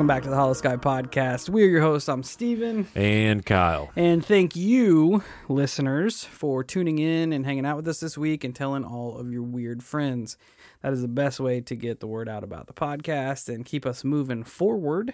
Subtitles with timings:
[0.00, 1.50] Welcome back to the Holosky Podcast.
[1.50, 2.08] We are your hosts.
[2.08, 2.88] I'm Steven.
[2.94, 3.90] And Kyle.
[3.94, 8.56] And thank you, listeners, for tuning in and hanging out with us this week and
[8.56, 10.38] telling all of your weird friends.
[10.80, 13.84] That is the best way to get the word out about the podcast and keep
[13.84, 15.12] us moving forward.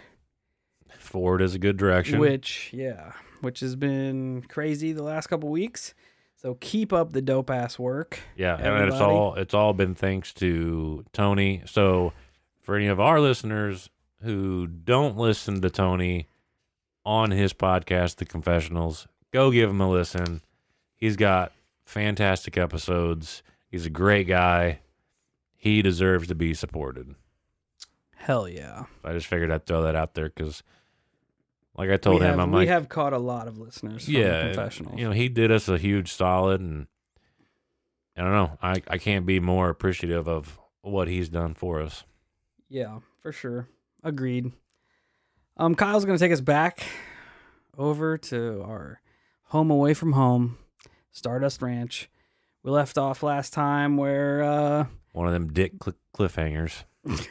[1.01, 2.21] Forward is a good direction.
[2.21, 5.95] Which, yeah, which has been crazy the last couple weeks.
[6.37, 8.21] So keep up the dope ass work.
[8.37, 11.63] Yeah, and it's all it's all been thanks to Tony.
[11.67, 12.13] So
[12.63, 13.91] for any of our listeners
[14.23, 16.29] who don't listen to Tony
[17.05, 20.43] on his podcast, The Confessionals, go give him a listen.
[20.97, 21.53] He's got
[21.85, 23.43] fantastic episodes.
[23.71, 24.81] He's a great guy.
[25.55, 27.15] He deserves to be supported.
[28.17, 28.87] Hell yeah.
[29.05, 30.63] I just figured I'd throw that out there because,
[31.77, 33.59] like I told we him, have, I'm like we like, have caught a lot of
[33.59, 34.09] listeners.
[34.09, 34.99] Yeah, the confessionals.
[34.99, 36.87] you know, he did us a huge solid, and
[38.17, 42.05] I don't know, I I can't be more appreciative of what he's done for us.
[42.69, 43.69] Yeah, for sure.
[44.07, 44.53] Agreed.
[45.57, 46.85] Um, Kyle's gonna take us back
[47.77, 49.01] over to our
[49.47, 50.59] home away from home,
[51.11, 52.09] Stardust Ranch.
[52.63, 56.85] We left off last time where uh, One of them dick cl- cliffhangers.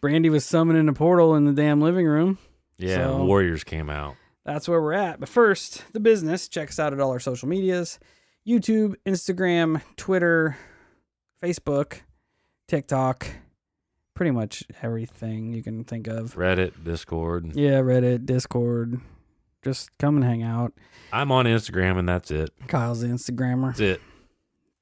[0.00, 2.38] Brandy was summoning a portal in the damn living room.
[2.78, 4.16] Yeah, So- Warriors came out.
[4.44, 5.18] That's where we're at.
[5.18, 6.46] But first, the business.
[6.48, 7.98] Check us out at all our social medias
[8.46, 10.56] YouTube, Instagram, Twitter,
[11.42, 12.00] Facebook,
[12.68, 13.26] TikTok,
[14.16, 16.34] pretty much everything you can think of.
[16.34, 17.54] Reddit, Discord.
[17.54, 19.00] Yeah, Reddit, Discord.
[19.62, 20.72] Just come and hang out.
[21.12, 22.50] I'm on Instagram, and that's it.
[22.66, 23.68] Kyle's the Instagrammer.
[23.68, 24.00] That's it.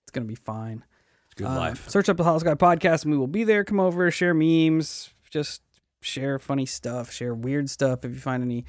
[0.04, 0.82] It's gonna be fine.
[1.26, 1.88] It's good Uh, life.
[1.90, 3.64] Search up the Holosky Podcast, and we will be there.
[3.64, 5.60] Come over, share memes, just
[6.00, 8.04] share funny stuff, share weird stuff.
[8.04, 8.64] If you find any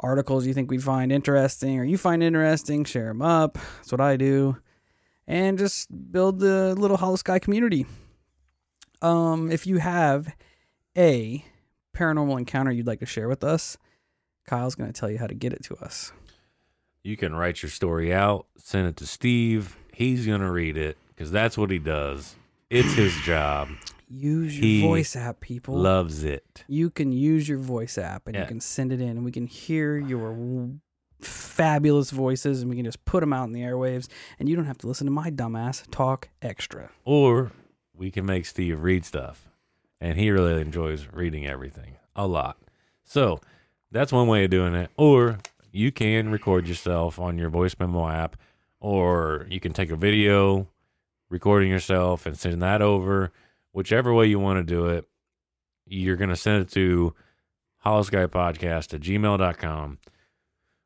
[0.00, 3.58] articles you think we find interesting or you find interesting, share them up.
[3.78, 4.56] That's what I do,
[5.26, 7.86] and just build the little Holosky community.
[9.02, 10.34] Um, if you have
[10.96, 11.44] a
[11.96, 13.76] paranormal encounter you'd like to share with us,
[14.46, 16.12] Kyle's gonna tell you how to get it to us.
[17.04, 19.76] You can write your story out, send it to Steve.
[19.92, 22.36] He's gonna read it because that's what he does.
[22.70, 23.68] It's his job.
[24.10, 25.76] Use your He voice app, people.
[25.76, 26.64] Loves it.
[26.66, 29.46] you can use your voice app and you can send it in and we can
[29.46, 30.70] hear your
[31.20, 34.64] fabulous voices and we can just put them out in the airwaves and you don't
[34.66, 37.52] have to listen to my dumbass talk extra Or
[37.98, 39.48] we can make Steve read stuff.
[40.00, 42.56] And he really enjoys reading everything a lot.
[43.04, 43.40] So
[43.90, 44.90] that's one way of doing it.
[44.96, 45.40] Or
[45.72, 48.36] you can record yourself on your voice memo app,
[48.80, 50.68] or you can take a video
[51.28, 53.32] recording yourself and send that over.
[53.72, 55.04] Whichever way you want to do it,
[55.84, 57.14] you're going to send it to
[57.84, 59.98] holoskypodcast at gmail.com.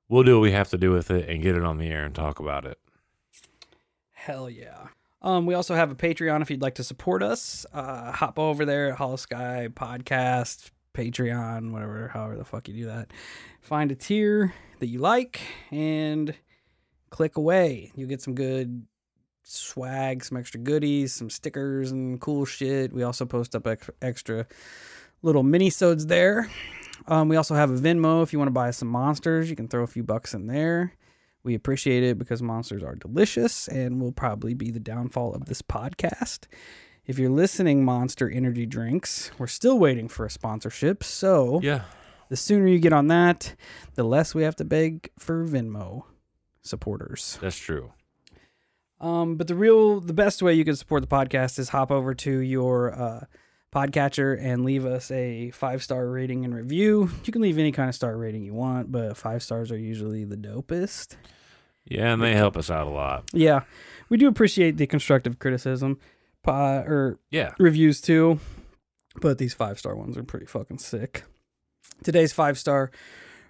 [0.09, 2.05] We'll do what we have to do with it and get it on the air
[2.05, 2.79] and talk about it.
[4.12, 4.89] hell yeah
[5.22, 8.65] um, we also have a patreon if you'd like to support us uh, hop over
[8.65, 13.10] there at holosky podcast patreon whatever however the fuck you do that
[13.61, 15.41] find a tier that you like
[15.71, 16.34] and
[17.11, 18.87] click away you get some good
[19.44, 22.93] swag, some extra goodies, some stickers and cool shit.
[22.93, 24.47] We also post up ex- extra
[25.23, 26.50] little mini-sodes there.
[27.06, 28.23] Um, we also have a Venmo.
[28.23, 30.93] If you want to buy some monsters, you can throw a few bucks in there.
[31.44, 35.61] We appreciate it because monsters are delicious and will probably be the downfall of this
[35.62, 36.47] podcast.
[37.05, 41.03] If you're listening, Monster Energy Drinks, we're still waiting for a sponsorship.
[41.03, 41.83] So Yeah.
[42.29, 43.56] the sooner you get on that,
[43.94, 46.05] the less we have to beg for Venmo
[46.62, 47.39] supporters.
[47.43, 47.93] That's true.
[49.00, 52.15] Um, but the real, the best way you can support the podcast is hop over
[52.15, 53.25] to your uh,
[53.73, 57.11] podcatcher and leave us a five star rating and review.
[57.25, 60.25] You can leave any kind of star rating you want, but five stars are usually
[60.25, 61.17] the dopest.
[61.85, 63.25] Yeah, and they help us out a lot.
[63.33, 63.63] Yeah,
[64.09, 65.99] we do appreciate the constructive criticism,
[66.47, 67.55] uh, or Yeah.
[67.59, 68.39] reviews too,
[69.21, 71.25] but these five star ones are pretty fucking sick.
[72.05, 72.91] Today's five star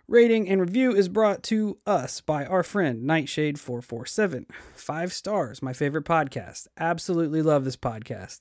[0.08, 4.46] rating and review is brought to us by our friend Nightshade447.
[4.74, 6.66] Five stars, my favorite podcast.
[6.78, 8.40] Absolutely love this podcast.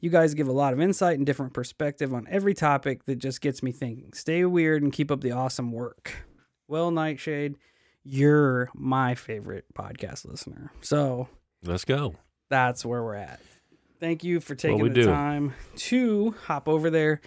[0.00, 3.40] You guys give a lot of insight and different perspective on every topic that just
[3.40, 4.12] gets me thinking.
[4.12, 6.12] Stay weird and keep up the awesome work.
[6.68, 7.56] Well, Nightshade,
[8.04, 10.70] you're my favorite podcast listener.
[10.82, 11.28] So
[11.64, 12.14] Let's go.
[12.48, 13.40] that's where we're at.
[13.98, 15.04] Thank you for taking the do.
[15.04, 17.20] time to hop over there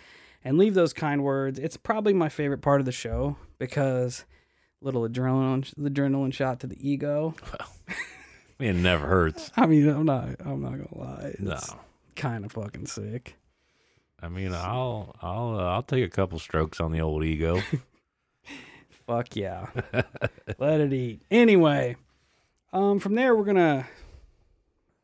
[0.43, 1.59] and leave those kind words.
[1.59, 4.23] It's probably my favorite part of the show because
[4.81, 7.35] little adrenaline adrenaline shot to the ego.
[8.59, 9.51] Mean, it never hurts.
[9.57, 11.35] I mean, I'm not I'm not gonna lie.
[11.39, 11.59] No.
[12.21, 13.35] Kind of fucking sick.
[14.21, 17.59] I mean, I'll I'll uh, I'll take a couple strokes on the old ego.
[19.07, 19.69] Fuck yeah.
[20.59, 21.23] Let it eat.
[21.31, 21.95] Anyway,
[22.71, 23.87] um, from there we're gonna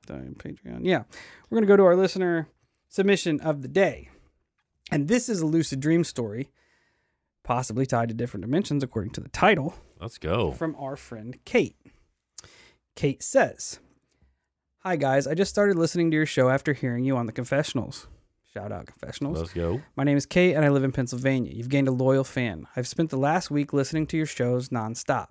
[0.08, 0.82] Patreon.
[0.84, 1.06] Yeah,
[1.50, 2.50] we're gonna go to our listener
[2.88, 4.10] submission of the day,
[4.92, 6.52] and this is a lucid dream story
[7.44, 10.52] possibly tied to different dimensions according to the title, Let's go.
[10.52, 11.78] from our friend Kate.
[12.96, 13.80] Kate says,
[14.88, 18.08] Hi guys, I just started listening to your show after hearing you on the confessionals.
[18.54, 19.38] Shout out confessionals.
[19.38, 19.82] Let's go.
[19.98, 21.52] My name is Kate and I live in Pennsylvania.
[21.54, 22.68] You've gained a loyal fan.
[22.74, 25.28] I've spent the last week listening to your shows nonstop.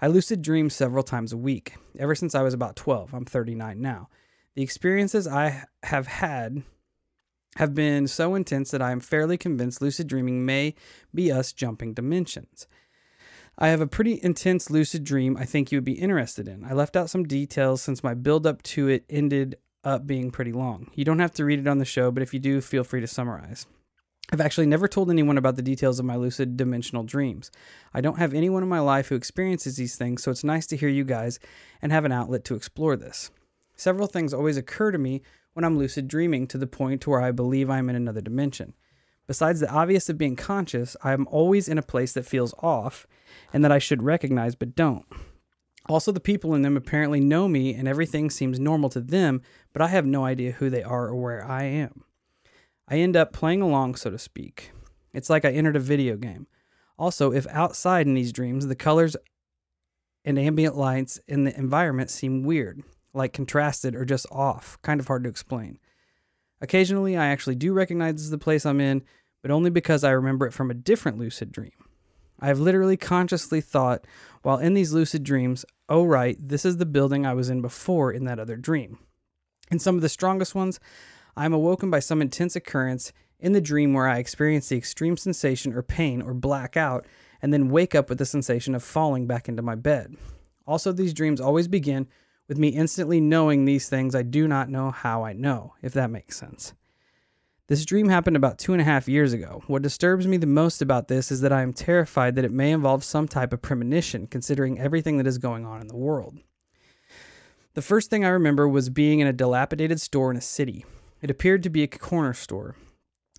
[0.00, 3.12] I lucid dream several times a week, ever since I was about 12.
[3.12, 4.08] I'm 39 now.
[4.54, 6.62] The experiences I have had
[7.56, 10.74] have been so intense that I am fairly convinced lucid dreaming may
[11.14, 12.66] be us jumping dimensions.
[13.56, 16.64] I have a pretty intense lucid dream I think you would be interested in.
[16.64, 20.52] I left out some details since my build up to it ended up being pretty
[20.52, 20.90] long.
[20.94, 23.00] You don't have to read it on the show, but if you do, feel free
[23.00, 23.66] to summarize.
[24.32, 27.50] I've actually never told anyone about the details of my lucid dimensional dreams.
[27.92, 30.76] I don't have anyone in my life who experiences these things, so it's nice to
[30.76, 31.38] hear you guys
[31.82, 33.30] and have an outlet to explore this.
[33.76, 35.22] Several things always occur to me
[35.52, 38.74] when I'm lucid dreaming to the point to where I believe I'm in another dimension.
[39.26, 43.06] Besides the obvious of being conscious, I'm always in a place that feels off
[43.52, 45.06] and that I should recognize but don't.
[45.86, 49.42] Also, the people in them apparently know me and everything seems normal to them,
[49.72, 52.04] but I have no idea who they are or where I am.
[52.88, 54.72] I end up playing along, so to speak.
[55.12, 56.46] It's like I entered a video game.
[56.98, 59.16] Also, if outside in these dreams, the colors
[60.24, 62.82] and ambient lights in the environment seem weird,
[63.12, 65.78] like contrasted or just off, kind of hard to explain.
[66.64, 69.02] Occasionally, I actually do recognize the place I'm in,
[69.42, 71.74] but only because I remember it from a different lucid dream.
[72.40, 74.06] I have literally consciously thought
[74.40, 78.12] while in these lucid dreams, oh, right, this is the building I was in before
[78.12, 78.98] in that other dream.
[79.70, 80.80] In some of the strongest ones,
[81.36, 85.18] I am awoken by some intense occurrence in the dream where I experience the extreme
[85.18, 87.06] sensation or pain or black out
[87.42, 90.16] and then wake up with the sensation of falling back into my bed.
[90.66, 92.08] Also, these dreams always begin
[92.48, 96.10] with me instantly knowing these things I do not know how I know, if that
[96.10, 96.74] makes sense.
[97.66, 99.62] This dream happened about two and a half years ago.
[99.68, 102.72] What disturbs me the most about this is that I am terrified that it may
[102.72, 106.38] involve some type of premonition, considering everything that is going on in the world.
[107.72, 110.84] The first thing I remember was being in a dilapidated store in a city.
[111.22, 112.76] It appeared to be a corner store.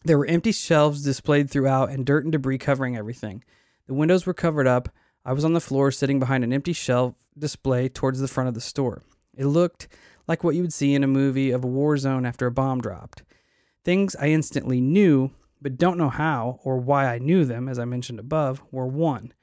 [0.04, 3.44] There were empty shelves displayed throughout and dirt and debris covering everything.
[3.86, 4.90] The windows were covered up.
[5.26, 8.54] I was on the floor sitting behind an empty shelf display towards the front of
[8.54, 9.02] the store.
[9.36, 9.88] It looked
[10.28, 12.80] like what you would see in a movie of a war zone after a bomb
[12.80, 13.24] dropped.
[13.84, 17.86] Things I instantly knew, but don't know how or why I knew them, as I
[17.86, 19.34] mentioned above, were one.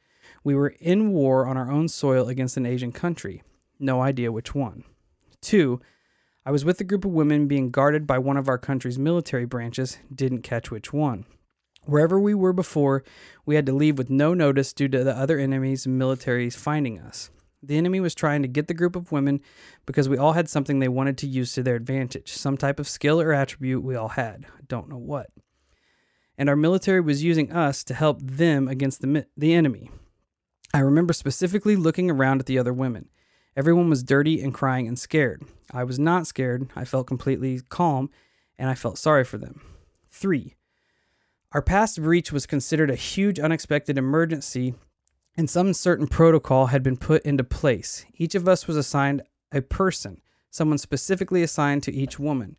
[0.45, 3.43] We were in war on our own soil against an Asian country.
[3.81, 4.85] No idea which one.
[5.41, 5.81] Two,
[6.47, 9.47] I was with a group of women being guarded by one of our country's military
[9.47, 11.25] branches, didn't catch which one.
[11.85, 13.03] Wherever we were before,
[13.45, 17.01] we had to leave with no notice due to the other enemies and militaries finding
[17.01, 17.31] us.
[17.63, 19.41] The enemy was trying to get the group of women
[19.87, 22.89] because we all had something they wanted to use to their advantage, some type of
[22.89, 24.47] skill or attribute we all had.
[24.57, 25.31] I don't know what.
[26.39, 29.91] And our military was using us to help them against the, the enemy.
[30.75, 33.09] I remember specifically looking around at the other women.
[33.57, 35.43] Everyone was dirty and crying and scared.
[35.73, 36.71] I was not scared.
[36.75, 38.09] I felt completely calm
[38.59, 39.61] and I felt sorry for them.
[40.11, 40.55] Three,
[41.53, 44.75] our past breach was considered a huge unexpected emergency
[45.37, 48.05] and some certain protocol had been put into place.
[48.15, 52.57] Each of us was assigned a person, someone specifically assigned to each woman.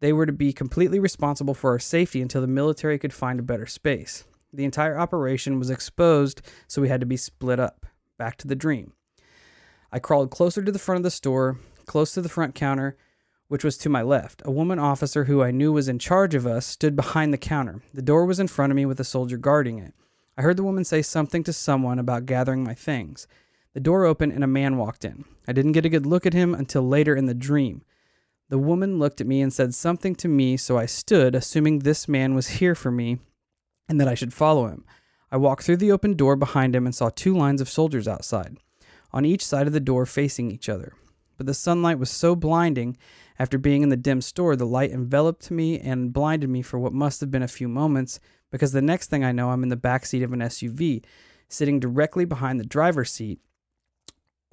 [0.00, 3.44] They were to be completely responsible for our safety until the military could find a
[3.44, 4.24] better space.
[4.52, 7.86] The entire operation was exposed, so we had to be split up.
[8.16, 8.92] Back to the dream.
[9.92, 12.96] I crawled closer to the front of the store, close to the front counter,
[13.50, 14.40] which was to my left.
[14.44, 17.82] A woman officer who I knew was in charge of us stood behind the counter.
[17.92, 19.92] The door was in front of me with a soldier guarding it.
[20.38, 23.26] I heard the woman say something to someone about gathering my things.
[23.74, 25.24] The door opened and a man walked in.
[25.48, 27.82] I didn't get a good look at him until later in the dream.
[28.50, 32.06] The woman looked at me and said something to me, so I stood, assuming this
[32.06, 33.18] man was here for me
[33.88, 34.84] and that I should follow him.
[35.32, 38.58] I walked through the open door behind him and saw two lines of soldiers outside,
[39.12, 40.92] on each side of the door facing each other.
[41.40, 42.98] But the sunlight was so blinding,
[43.38, 46.92] after being in the dim store, the light enveloped me and blinded me for what
[46.92, 48.20] must have been a few moments,
[48.50, 51.02] because the next thing I know, I'm in the back seat of an SUV,
[51.48, 53.40] sitting directly behind the driver's seat,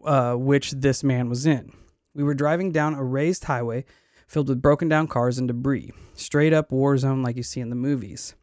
[0.06, 1.74] uh, which this man was in.
[2.16, 3.84] We were driving down a raised highway
[4.26, 7.70] filled with broken down cars and debris, straight up war zone like you see in
[7.70, 8.34] the movies.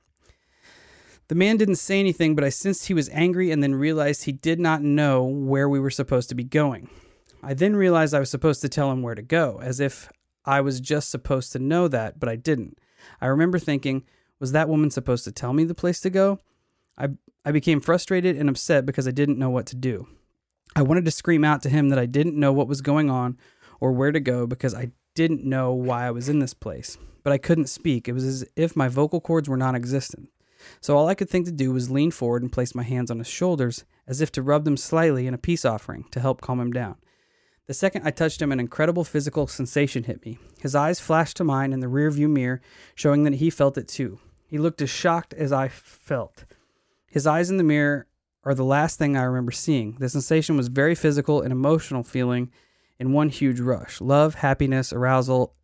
[1.29, 4.33] The man didn't say anything, but I sensed he was angry and then realized he
[4.33, 6.91] did not know where we were supposed to be going.
[7.45, 10.09] I then realized I was supposed to tell him where to go, as if
[10.45, 12.79] I was just supposed to know that, but I didn't.
[13.21, 14.05] I remember thinking,
[14.41, 16.39] was that woman supposed to tell me the place to go?
[16.97, 17.11] I,
[17.45, 20.07] I became frustrated and upset because I didn't know what to do.
[20.77, 23.39] I wanted to scream out to him that I didn't know what was going on
[23.81, 27.33] or where to go because I didn't know why I was in this place, but
[27.33, 28.09] I couldn't speak.
[28.09, 30.31] It was as if my vocal cords were non existent.
[30.81, 33.19] So all I could think to do was lean forward and place my hands on
[33.19, 36.59] his shoulders as if to rub them slightly in a peace offering to help calm
[36.59, 36.97] him down.
[37.67, 40.39] The second I touched him, an incredible physical sensation hit me.
[40.61, 42.61] His eyes flashed to mine in the rearview mirror,
[42.95, 44.19] showing that he felt it too.
[44.47, 46.45] He looked as shocked as I felt.
[47.11, 48.07] His eyes in the mirror
[48.45, 49.97] are the last thing I remember seeing.
[49.99, 52.51] The sensation was very physical and emotional feeling
[52.99, 55.55] in one huge rush love, happiness, arousal,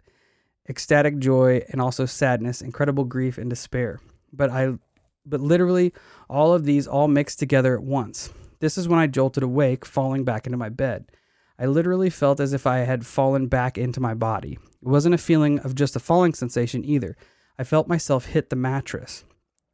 [0.69, 4.01] ecstatic joy, and also sadness, incredible grief, and despair.
[4.33, 4.79] But I
[5.27, 5.93] but literally
[6.31, 8.31] all of these all mixed together at once.
[8.61, 11.07] This is when I jolted awake, falling back into my bed.
[11.61, 14.59] I literally felt as if I had fallen back into my body.
[14.81, 17.19] It wasn't a feeling of just a falling sensation either.
[17.59, 19.25] I felt myself hit the mattress.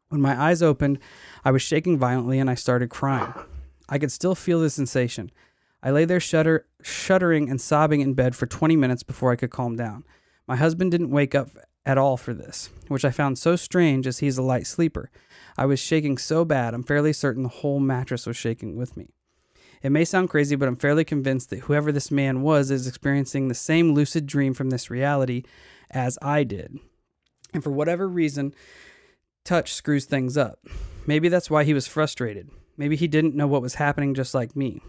[0.09, 0.99] When my eyes opened,
[1.45, 3.33] I was shaking violently and I started crying.
[3.89, 5.31] I could still feel the sensation.
[5.81, 9.51] I lay there shudder, shuddering and sobbing in bed for 20 minutes before I could
[9.51, 10.03] calm down.
[10.49, 11.51] My husband didn't wake up
[11.85, 15.09] at all for this, which I found so strange as he's a light sleeper.
[15.57, 19.11] I was shaking so bad, I'm fairly certain the whole mattress was shaking with me.
[19.83, 23.49] It may sound crazy, but I'm fairly convinced that whoever this man was is experiencing
[23.49, 25.43] the same lucid dream from this reality
[25.91, 26.79] as I did.
[27.53, 28.55] And for whatever reason,
[29.45, 30.61] touch screws things up.
[31.07, 32.51] Maybe that's why he was frustrated.
[32.77, 34.81] Maybe he didn't know what was happening just like me.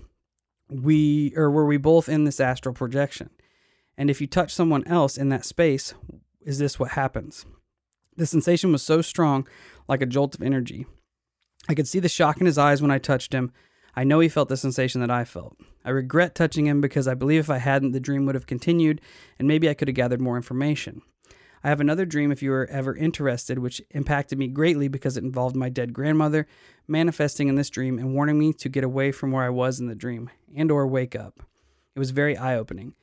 [0.69, 3.29] We or were we both in this astral projection?
[3.97, 5.93] And if you touch someone else in that space,
[6.41, 7.45] is this what happens?
[8.15, 9.47] The sensation was so strong,
[9.87, 10.85] like a jolt of energy.
[11.69, 13.51] I could see the shock in his eyes when I touched him.
[13.97, 15.57] I know he felt the sensation that I felt.
[15.83, 19.01] I regret touching him because I believe if I hadn't, the dream would have continued
[19.39, 21.01] and maybe I could have gathered more information.
[21.63, 25.23] I have another dream if you are ever interested, which impacted me greatly because it
[25.23, 26.45] involved my dead grandmother
[26.87, 29.87] manifesting in this dream and warning me to get away from where I was in
[29.87, 31.39] the dream and or wake up.
[31.95, 32.93] It was very eye-opening.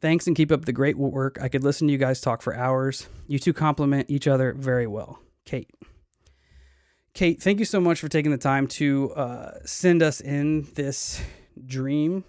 [0.00, 1.38] Thanks and keep up the great work.
[1.40, 3.08] I could listen to you guys talk for hours.
[3.28, 5.20] You two complement each other very well.
[5.44, 5.70] Kate.
[7.12, 11.20] Kate, thank you so much for taking the time to uh, send us in this
[11.66, 12.24] dream.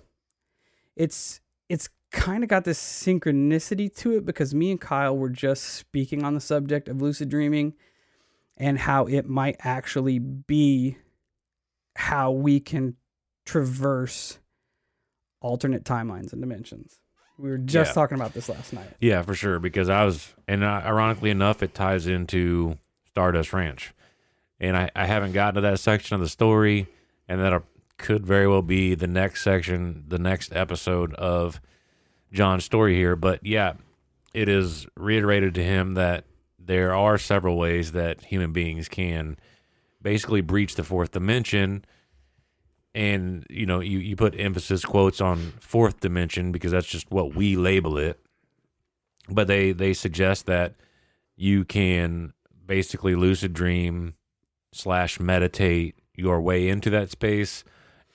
[0.96, 5.64] It's it's kind of got this synchronicity to it because me and Kyle were just
[5.64, 7.74] speaking on the subject of lucid dreaming
[8.58, 10.98] and how it might actually be
[11.96, 12.96] how we can
[13.46, 14.40] traverse
[15.40, 17.00] alternate timelines and dimensions.
[17.38, 17.94] We were just Yeah.
[17.94, 18.90] talking about this last night.
[19.00, 19.60] Yeah, for sure.
[19.60, 23.94] Because I was, and uh, ironically enough, it ties into Stardust Ranch,
[24.62, 26.88] and I, I haven't gotten to that section of the story,
[27.28, 27.64] and that
[27.98, 31.60] could very well be the next section, the next episode of
[32.32, 33.16] John's story here.
[33.16, 33.74] But yeah,
[34.34, 36.26] it is reiterated to him that
[36.60, 39.36] there are several ways that human beings can
[40.02, 41.84] basically breach the fourth dimension
[42.94, 47.36] and you know you, you put emphasis quotes on fourth dimension because that's just what
[47.36, 48.20] we label it
[49.30, 50.76] but they they suggest that
[51.36, 52.34] you can
[52.66, 54.14] basically lucid dream
[54.72, 57.64] slash meditate your way into that space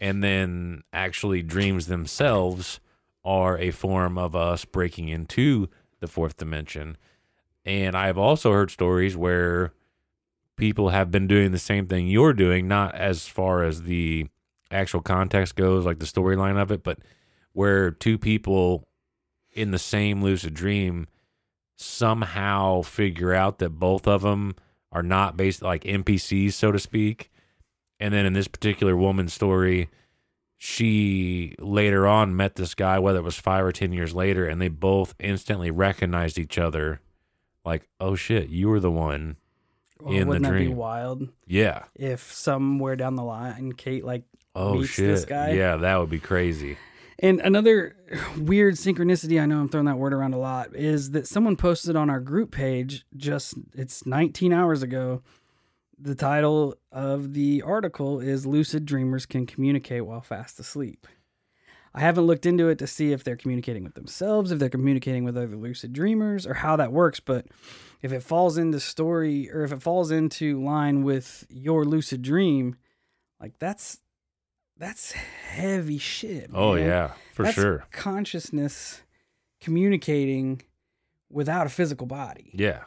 [0.01, 2.81] and then actually dreams themselves
[3.25, 5.69] are a form of us breaking into
[6.01, 6.97] the fourth dimension.
[7.65, 9.73] And i've also heard stories where
[10.57, 14.27] people have been doing the same thing you're doing not as far as the
[14.71, 16.99] actual context goes, like the storyline of it, but
[17.53, 18.87] where two people
[19.53, 21.07] in the same lucid dream
[21.77, 24.55] somehow figure out that both of them
[24.93, 27.31] are not based like NPCs, so to speak.
[28.01, 29.89] And then in this particular woman's story,
[30.59, 34.61] she later on met this guy, whether it was five or 10 years later, and
[34.61, 37.01] they both instantly recognized each other
[37.65, 39.37] like, oh shit, you were the one.
[40.01, 40.77] Well, In the wouldn't that be dream.
[40.77, 41.85] wild Yeah.
[41.95, 44.25] if somewhere down the line Kate like
[44.55, 45.07] Oh meets shit.
[45.07, 45.53] this guy?
[45.53, 46.79] Yeah, that would be crazy.
[47.19, 47.97] And another
[48.39, 51.97] weird synchronicity, I know I'm throwing that word around a lot, is that someone posted
[51.97, 55.23] on our group page just, it's 19 hours ago.
[55.99, 61.07] The title of the article is Lucid Dreamers Can Communicate While Fast Asleep.
[61.95, 65.25] I haven't looked into it to see if they're communicating with themselves, if they're communicating
[65.25, 67.21] with other lucid dreamers, or how that works.
[67.21, 67.47] But
[68.03, 72.77] if it falls into story or if it falls into line with your lucid dream,
[73.41, 74.01] like that's
[74.79, 76.51] that's heavy shit.
[76.53, 77.85] Oh yeah, for That's sure.
[77.93, 79.03] Consciousness
[79.61, 80.63] communicating
[81.31, 82.51] without a physical body.
[82.55, 82.85] Yeah.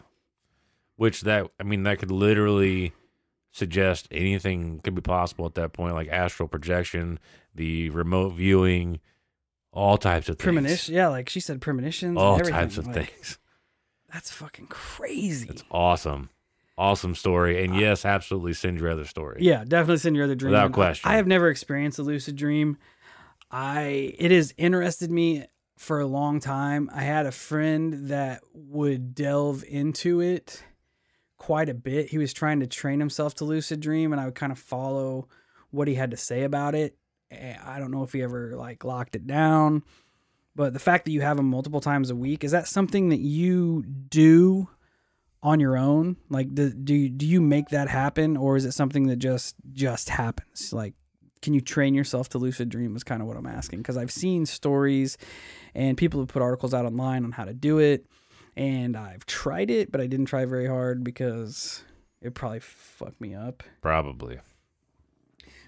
[0.96, 2.94] Which that I mean that could literally
[3.52, 7.20] suggest anything could be possible at that point, like astral projection,
[7.56, 9.00] the remote viewing,
[9.72, 10.44] all types of things.
[10.44, 12.10] Premonition, yeah, like she said, premonitions.
[12.10, 13.40] and All types of Like, things.
[14.12, 15.48] That's fucking crazy.
[15.50, 16.30] It's awesome.
[16.80, 17.62] Awesome story.
[17.62, 19.40] And yes, absolutely send your other story.
[19.42, 20.52] Yeah, definitely send your other dream.
[20.52, 21.12] Without question.
[21.12, 22.78] I have never experienced a lucid dream.
[23.52, 25.46] I it has interested me
[25.78, 26.90] for a long time.
[26.94, 30.64] I had a friend that would delve into it
[31.38, 32.10] quite a bit.
[32.10, 35.28] He was trying to train himself to lucid dream, and I would kind of follow
[35.72, 36.96] what he had to say about it.
[37.30, 39.84] Eh, I don't know if he ever like locked it down,
[40.56, 43.20] but the fact that you have them multiple times a week is that something that
[43.20, 44.70] you do
[45.42, 46.18] on your own?
[46.30, 49.56] Like, do do you, do you make that happen, or is it something that just
[49.74, 50.74] just happens?
[50.74, 50.94] Like,
[51.42, 52.96] can you train yourself to lucid dream?
[52.96, 55.18] Is kind of what I'm asking because I've seen stories,
[55.74, 58.06] and people have put articles out online on how to do it,
[58.56, 61.84] and I've tried it, but I didn't try very hard because
[62.22, 63.64] it probably fucked me up.
[63.82, 64.40] Probably.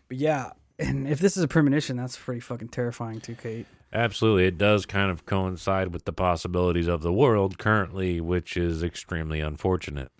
[0.07, 3.67] But yeah, and if this is a premonition, that's pretty fucking terrifying too, Kate.
[3.93, 4.45] Absolutely.
[4.45, 9.39] It does kind of coincide with the possibilities of the world currently, which is extremely
[9.41, 10.11] unfortunate.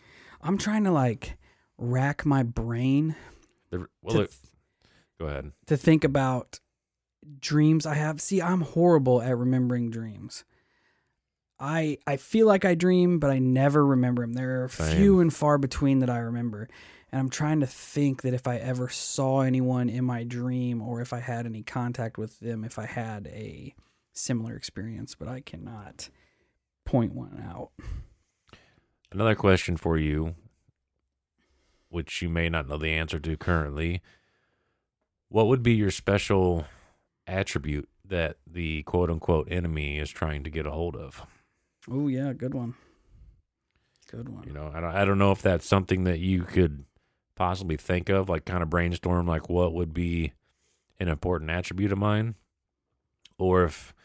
[0.42, 1.38] I'm trying to like
[1.78, 3.16] rack my brain
[3.70, 4.30] The, well, to,
[5.20, 5.51] go ahead.
[5.68, 6.60] to think about
[7.40, 8.20] dreams I have.
[8.20, 10.44] See, I'm horrible at remembering dreams.
[11.60, 14.34] I I feel like I dream, but I never remember them.
[14.34, 14.98] There are Same.
[14.98, 16.67] few and far between that I remember.
[17.12, 21.02] And I'm trying to think that if I ever saw anyone in my dream or
[21.02, 23.76] if I had any contact with them, if I had a
[24.13, 26.10] similar experience, but I cannot
[26.86, 27.71] point one out.
[29.12, 30.36] Another question for you,
[31.89, 34.02] which you may not know the answer to currently.
[35.28, 36.65] What would be your special
[37.28, 41.24] attribute that the quote unquote enemy is trying to get a hold of?
[41.89, 42.76] Oh yeah, good one.
[44.10, 44.43] Good one.
[44.45, 46.86] You know, I don't, I don't know if that's something that you could
[47.41, 50.32] possibly think of, like kind of brainstorm, like what would be
[50.99, 52.36] an important attribute of mine,
[53.39, 53.95] or if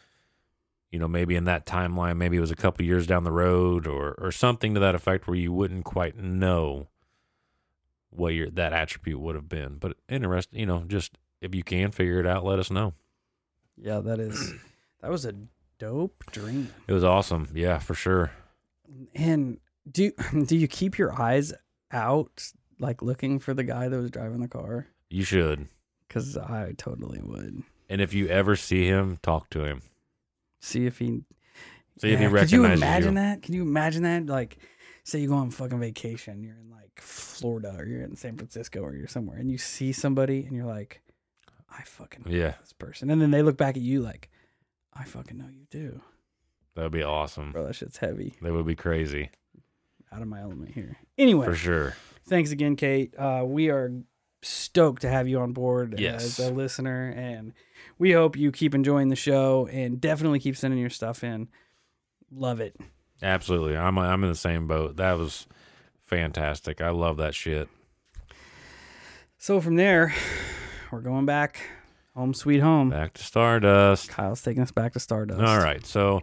[0.90, 3.86] you know maybe in that timeline, maybe it was a couple years down the road,
[3.86, 6.88] or or something to that effect, where you wouldn't quite know
[8.08, 9.76] what your that attribute would have been.
[9.76, 12.94] But interesting, you know, just if you can figure it out, let us know.
[13.76, 14.54] Yeah, that is
[15.02, 15.34] that was a
[15.78, 16.72] dope dream.
[16.88, 18.30] It was awesome, yeah, for sure.
[19.14, 19.58] And
[19.92, 20.12] do
[20.46, 21.52] do you keep your eyes
[21.92, 24.86] out, like looking for the guy that was driving the car?
[25.10, 25.68] You should,
[26.08, 29.82] Because I totally would and if you ever see him, talk to him.
[30.60, 31.22] see if he.
[31.98, 33.20] See if he Yeah, recognizes Could you imagine you.
[33.20, 33.42] that?
[33.42, 34.26] Can you imagine that?
[34.26, 34.58] Like,
[35.04, 38.80] say you go on fucking vacation, you're in like Florida or you're in San Francisco
[38.80, 41.00] or you're somewhere, and you see somebody and you're like,
[41.70, 44.28] I fucking know Yeah, this person, and then they look back at you like,
[44.92, 46.00] I fucking know you do,
[46.74, 47.52] that would be awesome.
[47.52, 47.64] bro.
[47.66, 48.34] That shit's heavy.
[48.42, 49.30] That would be crazy
[50.12, 50.96] Out of my element here.
[51.16, 51.94] Anyway, for sure.
[52.26, 53.14] Thanks again, Kate.
[53.18, 53.92] Uh, we are
[54.42, 56.38] stoked to have you on board Yes.
[56.38, 57.52] as a listener, and
[57.98, 61.48] we hope you keep enjoying the show and definitely keep sending your stuff in.
[62.30, 62.76] Love it.
[63.22, 63.76] Absolutely.
[63.76, 64.96] I'm I'm in the same boat.
[64.96, 65.46] That was
[66.02, 66.80] fantastic.
[66.80, 67.68] I love that shit.
[69.38, 70.14] So from there,
[70.90, 71.60] we're going back
[72.14, 72.90] home, sweet home.
[72.90, 74.08] Back to Stardust.
[74.10, 75.40] Kyle's taking us back to Stardust.
[75.40, 75.84] All right.
[75.86, 76.22] So,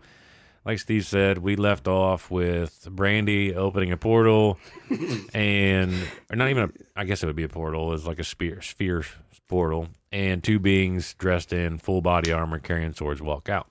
[0.65, 4.58] like Steve said, we left off with Brandy opening a portal,
[5.34, 5.93] and
[6.30, 6.99] or not even a.
[6.99, 7.93] I guess it would be a portal.
[7.93, 9.04] It's like a spear, sphere
[9.47, 13.67] portal, and two beings dressed in full body armor, carrying swords, walk out.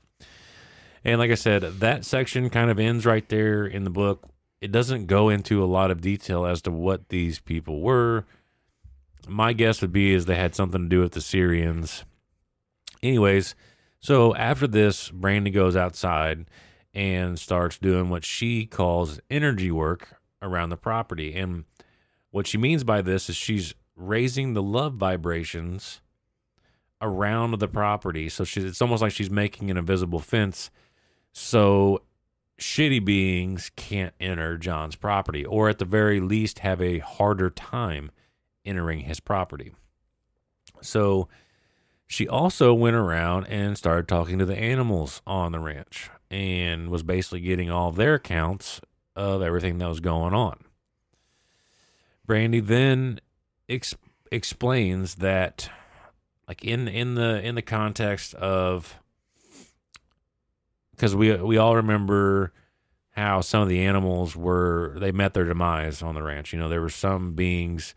[1.05, 4.29] And like I said, that section kind of ends right there in the book.
[4.61, 8.25] It doesn't go into a lot of detail as to what these people were.
[9.27, 12.05] My guess would be is they had something to do with the Sirians.
[13.03, 13.57] Anyways,
[13.99, 16.47] so after this, Brandy goes outside
[16.95, 21.35] and starts doing what she calls energy work around the property.
[21.35, 21.65] And
[22.31, 26.01] what she means by this is she's raising the love vibrations
[27.01, 28.29] around the property.
[28.29, 30.71] So it's almost like she's making an invisible fence
[31.33, 32.03] so
[32.61, 38.11] shitty beings can't enter John's property, or at the very least have a harder time
[38.65, 39.73] entering his property.
[40.81, 41.29] So
[42.07, 47.03] she also went around and started talking to the animals on the ranch and was
[47.03, 48.81] basically getting all their accounts
[49.15, 50.65] of everything that was going on.
[52.27, 53.21] Brandy then
[53.69, 53.95] ex-
[54.31, 55.69] explains that
[56.49, 58.99] like in in the in the context of
[60.93, 62.53] because we we all remember
[63.11, 66.53] how some of the animals were they met their demise on the ranch.
[66.53, 67.95] You know, there were some beings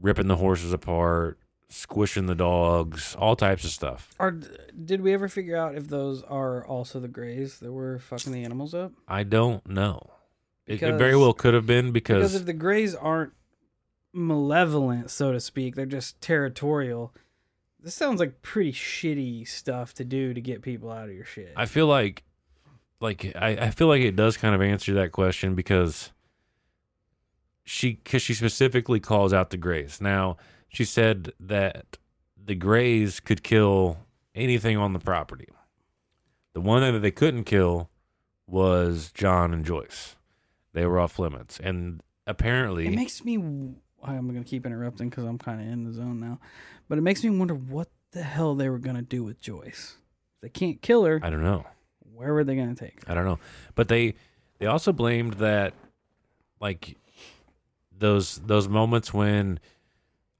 [0.00, 4.14] ripping the horses apart, squishing the dogs, all types of stuff.
[4.18, 8.32] Are, did we ever figure out if those are also the Greys that were fucking
[8.32, 8.92] the animals up?
[9.06, 10.12] I don't know.
[10.66, 13.32] It, it very well could have been because, Because if the Greys aren't
[14.12, 17.14] malevolent, so to speak, they're just territorial.
[17.80, 21.52] This sounds like pretty shitty stuff to do to get people out of your shit.
[21.56, 22.24] I feel like
[23.00, 26.10] like I, I feel like it does kind of answer that question because
[27.64, 30.00] she because she specifically calls out the Greys.
[30.00, 30.36] Now
[30.68, 31.96] she said that
[32.42, 33.98] the Greys could kill
[34.34, 35.48] anything on the property.
[36.54, 37.90] The one thing that they couldn't kill
[38.46, 40.16] was John and Joyce.
[40.72, 43.36] They were off limits, and apparently It makes me.
[43.36, 46.38] I'm gonna keep interrupting because I'm kind of in the zone now,
[46.88, 49.96] but it makes me wonder what the hell they were gonna do with Joyce.
[50.36, 51.20] If they can't kill her.
[51.22, 51.66] I don't know.
[52.14, 53.12] Where were they gonna take her?
[53.12, 53.38] I don't know.
[53.74, 54.14] But they
[54.58, 55.74] they also blamed that
[56.60, 56.96] like
[57.96, 59.58] those those moments when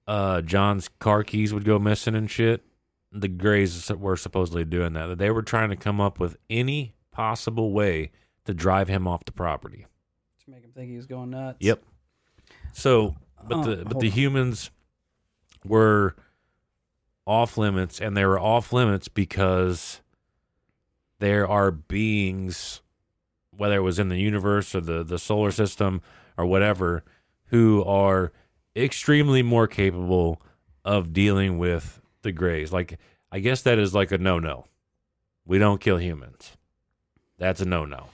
[0.08, 2.64] uh John's car keys would go missing and shit.
[3.12, 5.06] The Greys were supposedly doing that.
[5.06, 8.10] That they were trying to come up with any possible way
[8.44, 9.86] to drive him off the property.
[10.44, 11.58] To make him think he was going nuts.
[11.60, 11.82] Yep.
[12.72, 13.16] So,
[13.46, 14.12] but Oh, the but the on.
[14.12, 14.70] humans
[15.64, 16.16] were
[17.26, 20.00] off limits, and they were off limits because
[21.18, 22.80] there are beings,
[23.50, 26.00] whether it was in the universe or the the solar system
[26.36, 27.04] or whatever,
[27.46, 28.32] who are
[28.76, 30.40] extremely more capable
[30.84, 32.72] of dealing with the Greys.
[32.72, 32.98] Like,
[33.30, 34.66] I guess that is like a no no.
[35.46, 36.56] We don't kill humans.
[37.38, 38.08] That's a no no.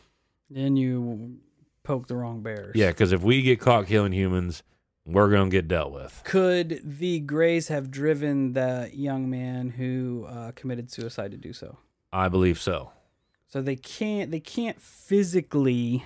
[0.50, 1.38] Then you
[1.82, 2.72] poke the wrong bears.
[2.74, 4.62] Yeah, because if we get caught killing humans,
[5.06, 6.22] we're gonna get dealt with.
[6.24, 11.78] Could the Greys have driven that young man who uh, committed suicide to do so?
[12.12, 12.92] I believe so,
[13.48, 14.30] So they can't.
[14.30, 16.04] They can't physically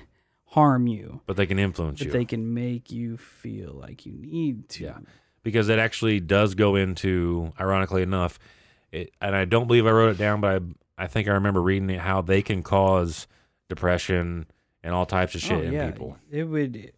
[0.52, 4.12] harm you, but they can influence but you they can make you feel like you
[4.12, 4.84] need to.
[4.84, 4.98] Yeah.
[5.42, 8.38] because it actually does go into, ironically enough,
[8.92, 10.62] it, and I don't believe I wrote it down, but
[10.98, 13.26] I, I think I remember reading it how they can cause
[13.68, 14.46] depression
[14.82, 15.90] and all types of oh, shit Oh, in yeah.
[15.90, 16.16] people.
[16.30, 16.92] It would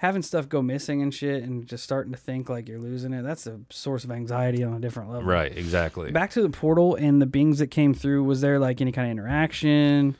[0.00, 3.22] having stuff go missing and shit, and just starting to think like you're losing it.
[3.22, 5.26] That's a source of anxiety on a different level.
[5.26, 6.10] Right, exactly.
[6.12, 8.22] Back to the portal and the beings that came through.
[8.24, 10.16] Was there like any kind of interaction?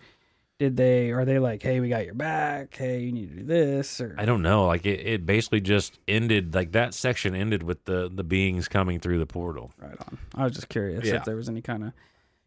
[0.59, 1.11] Did they?
[1.11, 2.75] Are they like, hey, we got your back.
[2.75, 4.01] Hey, you need to do this.
[4.01, 4.67] Or I don't know.
[4.67, 6.55] Like it, it basically just ended.
[6.55, 9.73] Like that section ended with the the beings coming through the portal.
[9.79, 10.19] right on.
[10.35, 11.17] I was just curious Yeah.
[11.17, 11.93] if there was any kind of,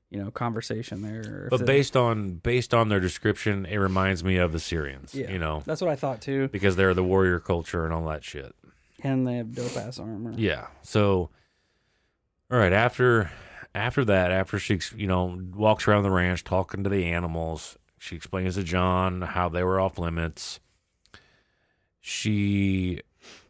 [0.10, 1.20] you know, conversation there.
[1.46, 5.14] Or But based on based on their description, it reminds me of the Sirians.
[5.14, 5.30] Yeah.
[5.32, 6.48] You know, that's what I thought too.
[6.48, 8.56] because they're the warrior culture and all that shit.
[9.04, 10.34] And they have dope ass armor.
[10.36, 10.66] Yeah.
[10.82, 11.30] So,
[12.52, 12.74] all right.
[12.74, 13.30] After
[13.76, 18.16] after that, after she you know walks around the ranch talking to the animals, she
[18.16, 20.60] explains to John how they were off limits.
[22.00, 23.02] She,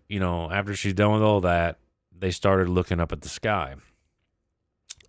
[0.07, 1.77] you know, after she's done with all that,
[2.17, 3.75] they started looking up at the sky,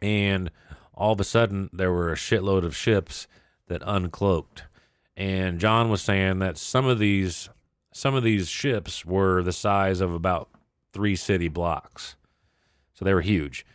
[0.01, 0.51] and
[0.95, 3.27] all of a sudden there were a shitload of ships
[3.67, 4.63] that uncloaked,
[5.17, 7.49] and John was saying that some of these
[7.93, 10.49] some of these ships were the size of about
[10.93, 12.17] three city blocks.
[12.95, 13.67] So they were huge.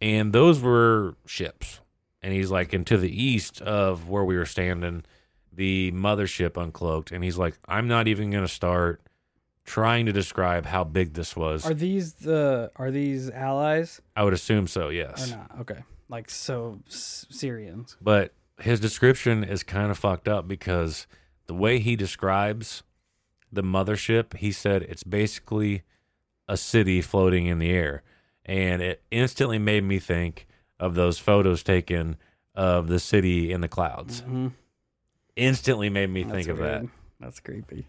[0.00, 1.81] And those were ships.
[2.22, 5.04] And he's like, and to the east of where we were standing,
[5.52, 7.10] the mothership uncloaked.
[7.12, 9.00] And he's like, I'm not even going to start
[9.64, 11.66] trying to describe how big this was.
[11.66, 12.70] Are these the?
[12.76, 15.32] Are these allies I would assume so, Yes.
[15.32, 15.50] or not?
[15.60, 15.82] Okay.
[16.08, 17.96] Like so, S- Sirians.
[18.00, 21.06] But his description is kind of fucked up because
[21.46, 22.82] the way he describes
[23.50, 25.82] the mothership, he said it's basically
[26.48, 28.02] a city floating in the air.
[28.44, 30.46] And it instantly made me think
[30.82, 32.16] of those photos taken
[32.56, 34.20] of the city in the clouds.
[34.22, 34.48] Mm-hmm.
[35.36, 36.84] Instantly made me think of that.
[37.20, 37.86] That's creepy.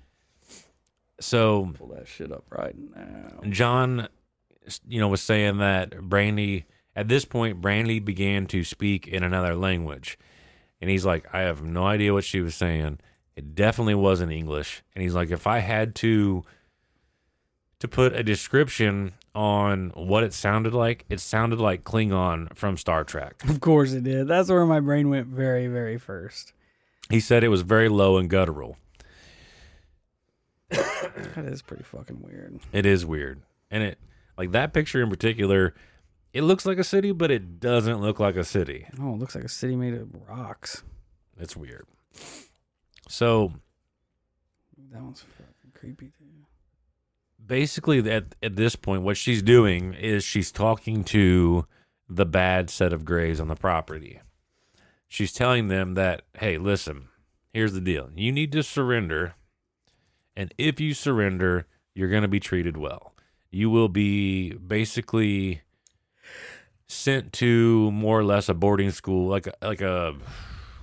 [1.20, 3.50] So Pull that shit up right now.
[3.50, 4.08] John,
[4.88, 9.56] you know, was saying that Brandy, at this point, Brandy began to speak in another
[9.56, 10.20] language.
[10.80, 13.00] And he's like, I have no idea what she was saying.
[13.36, 14.84] It definitely wasn't English.
[14.94, 16.44] And he's like, if I had to
[17.80, 23.04] to put a description on what it sounded like, it sounded like Klingon from Star
[23.04, 23.44] Trek.
[23.50, 24.28] Of course it did.
[24.28, 26.54] That's where my brain went very, very first.
[27.10, 28.78] He said it was very low and guttural.
[31.36, 32.60] That is pretty fucking weird.
[32.72, 33.42] It is weird.
[33.72, 34.00] And it
[34.38, 35.74] like that picture in particular,
[36.32, 38.88] it looks like a city, but it doesn't look like a city.
[39.00, 40.84] Oh, it looks like a city made of rocks.
[41.40, 41.86] It's weird.
[43.10, 43.54] So
[44.92, 46.23] That one's fucking creepy too.
[47.54, 51.68] Basically, at at this point, what she's doing is she's talking to
[52.10, 54.20] the bad set of grays on the property.
[55.08, 57.10] She's telling them that, hey, listen,
[57.54, 59.36] here's the deal: you need to surrender,
[60.36, 63.14] and if you surrender, you're going to be treated well.
[63.52, 65.62] You will be basically
[66.88, 70.16] sent to more or less a boarding school, like a, like a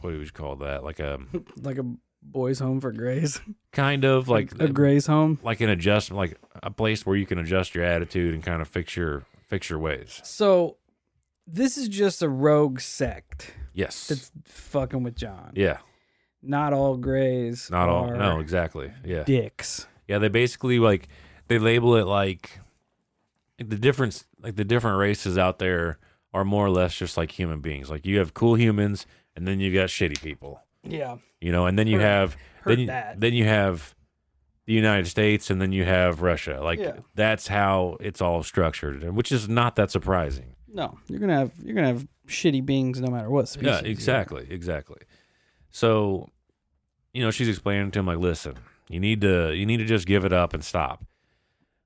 [0.02, 0.85] what do you call that?
[0.85, 1.18] Like a
[1.61, 1.85] Like a
[2.22, 3.40] boys' home for grays.
[3.72, 5.38] kind of like a grays home.
[5.42, 8.68] like an adjustment, like a place where you can adjust your attitude and kind of
[8.68, 10.20] fix your fix your ways.
[10.24, 10.76] So,
[11.46, 14.06] this is just a rogue sect Yes.
[14.09, 15.52] that's fucking with John.
[15.54, 15.78] yeah.
[16.42, 17.68] Not all grays.
[17.70, 18.11] Not all.
[18.12, 18.90] No, exactly.
[19.04, 19.24] Yeah.
[19.24, 19.87] Dicks.
[20.09, 20.18] Yeah.
[20.18, 21.09] They basically like
[21.48, 22.61] they label it like
[23.59, 25.98] the difference, like the different races out there
[26.33, 27.90] are more or less just like human beings.
[27.90, 29.04] Like you have cool humans,
[29.37, 30.62] and then you've got shitty people.
[30.84, 31.16] Yeah.
[31.40, 33.20] You know, and then you Heard- have heard then you, that.
[33.20, 33.94] then you have
[34.66, 36.60] the United States and then you have Russia.
[36.62, 36.98] Like Yeah.
[37.14, 40.54] that's how it's all structured, and which is not that surprising.
[40.72, 43.80] No, you're gonna have you're gonna have shitty beings no matter what species.
[43.82, 44.98] Yeah, exactly, exactly.
[45.70, 46.28] So,
[47.12, 48.54] you know, she's explaining to him like, "Listen,
[48.88, 51.04] you need to you need to just give it up and stop."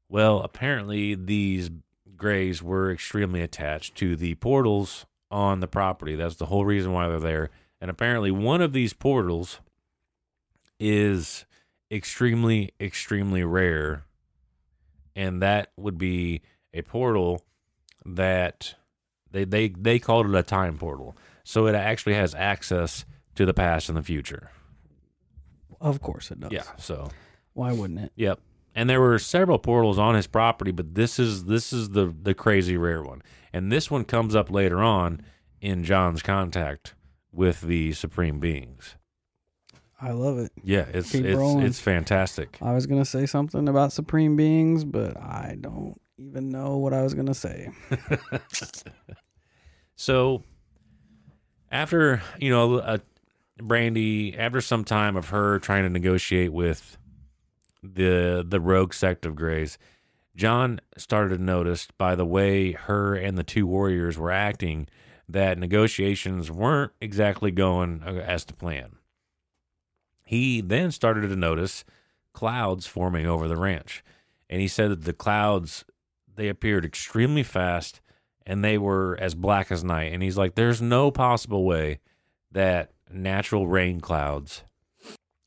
[0.08, 1.70] Well, apparently these
[2.16, 6.14] grays were extremely attached to the portals on the property.
[6.14, 7.50] That's the whole reason why they're there.
[7.84, 9.60] And apparently one of these portals
[10.80, 11.44] is
[11.92, 14.06] extremely extremely rare
[15.14, 16.40] and that would be
[16.72, 17.42] a portal
[18.06, 18.74] that
[19.30, 21.14] they they they called it a time portal.
[21.44, 24.50] So it actually has access to the past and the future.
[25.78, 26.52] Of course it does.
[26.52, 26.62] Yeah.
[26.78, 27.10] So
[27.52, 28.12] Why wouldn't it?
[28.16, 28.40] yep.
[28.74, 32.32] And there were several portals on his property, but this is this is the the
[32.32, 33.20] crazy rare one.
[33.52, 35.20] And this one comes up later on
[35.60, 36.94] in John's contact
[37.34, 38.96] with the supreme beings.
[40.00, 40.52] I love it.
[40.62, 41.64] Yeah, it's Keep it's rolling.
[41.64, 42.58] it's fantastic.
[42.60, 47.02] I was gonna say something about supreme beings, but I don't even know what I
[47.02, 47.70] was gonna say.
[49.96, 50.42] So
[51.70, 52.98] after you know, uh,
[53.58, 56.98] Brandy, after some time of her trying to negotiate with
[57.82, 59.78] the the rogue sect of Greys,
[60.34, 64.88] John started to notice by the way her and the two warriors were acting
[65.28, 68.96] that negotiations weren't exactly going uh, as to plan.
[70.24, 71.84] He then started to notice
[72.32, 74.02] clouds forming over the ranch,
[74.48, 75.84] and he said that the clouds
[76.36, 78.00] they appeared extremely fast
[78.46, 80.12] and they were as black as night.
[80.12, 82.00] And he's like, there's no possible way
[82.50, 84.64] that natural rain clouds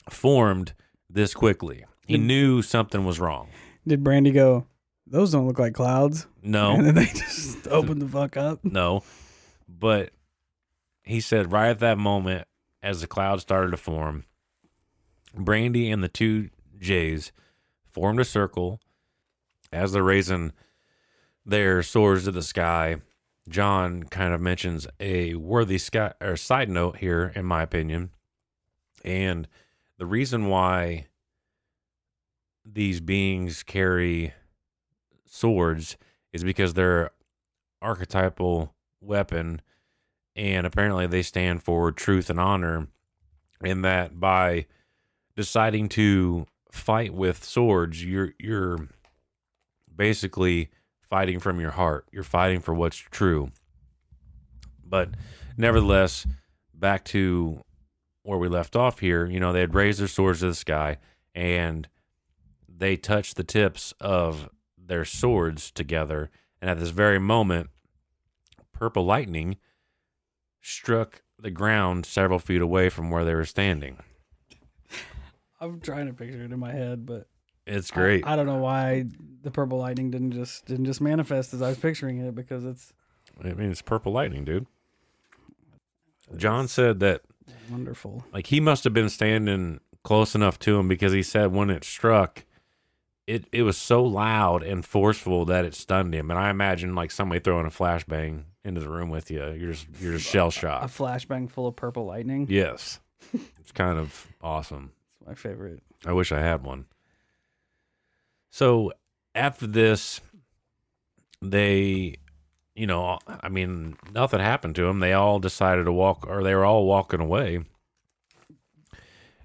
[0.10, 0.74] formed
[1.10, 1.84] this quickly.
[2.08, 3.50] He Did- knew something was wrong.
[3.86, 4.66] Did Brandy go?
[5.06, 6.26] Those don't look like clouds.
[6.42, 8.64] And No, then they just opened the fuck up.
[8.64, 9.04] no.
[9.68, 10.12] But
[11.04, 12.48] he said right at that moment,
[12.82, 14.26] as the clouds started to form,
[15.34, 16.50] Brandy and the two
[16.80, 17.32] Jays
[17.86, 18.80] formed a circle
[19.72, 20.54] as they're raising
[21.46, 22.98] their swords to the sky.
[23.50, 28.12] John kind of mentions a worthy sky, or side note here, in my opinion.
[29.04, 29.48] And
[29.98, 31.08] the reason why
[32.66, 34.34] these beings carry
[35.26, 35.98] swords
[36.34, 37.12] is because they're
[37.82, 39.62] archetypal weapon
[40.36, 42.88] and apparently they stand for truth and honor
[43.64, 44.66] in that by
[45.36, 48.88] deciding to fight with swords you're you're
[49.96, 50.70] basically
[51.02, 52.06] fighting from your heart.
[52.12, 53.52] You're fighting for what's true.
[54.86, 55.12] But
[55.58, 56.28] nevertheless
[56.74, 57.62] back to
[58.22, 60.98] where we left off here you know they had raised their swords to the sky
[61.34, 61.88] and
[62.68, 66.30] they touched the tips of their swords together.
[66.62, 67.70] And at this very moment
[68.80, 69.58] purple lightning
[70.62, 73.98] struck the ground several feet away from where they were standing.
[75.60, 77.28] I'm trying to picture it in my head, but
[77.66, 78.28] It's I- great.
[78.28, 79.06] I, don't know why
[79.42, 82.94] the purple lightning didn't just didn't just manifest as I was picturing it because it's
[83.44, 84.68] I mean, it's purple lightning, dude.
[86.36, 87.22] John said that
[87.70, 88.26] wonderful.
[88.34, 91.84] like he must have been standing close enough to him because he said when it
[91.84, 92.44] struck,
[93.28, 96.32] it it was so loud and forceful that it stunned him.
[96.32, 99.88] And I imagine like somebody throwing a flashbang into the room with you, you're just
[100.00, 100.86] you're just shell shocked.
[100.86, 102.48] A flashbang full of purple lightning.
[102.50, 103.00] Yes,
[103.60, 104.94] it's kind of awesome.
[105.20, 105.84] It's my favorite.
[106.06, 106.86] I wish I had one.
[108.50, 108.94] So
[109.36, 110.22] after this,
[111.42, 112.16] they,
[112.76, 115.00] you know, I mean, nothing happened to them.
[115.00, 117.60] They all decided to walk, or they were all walking away.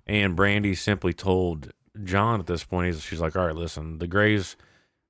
[0.06, 1.72] And Brandy simply told
[2.04, 4.56] John at this point, he's, she's like, all right, listen, the Grays,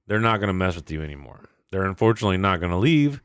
[0.07, 1.49] they're not going to mess with you anymore.
[1.71, 3.23] They're unfortunately not going to leave,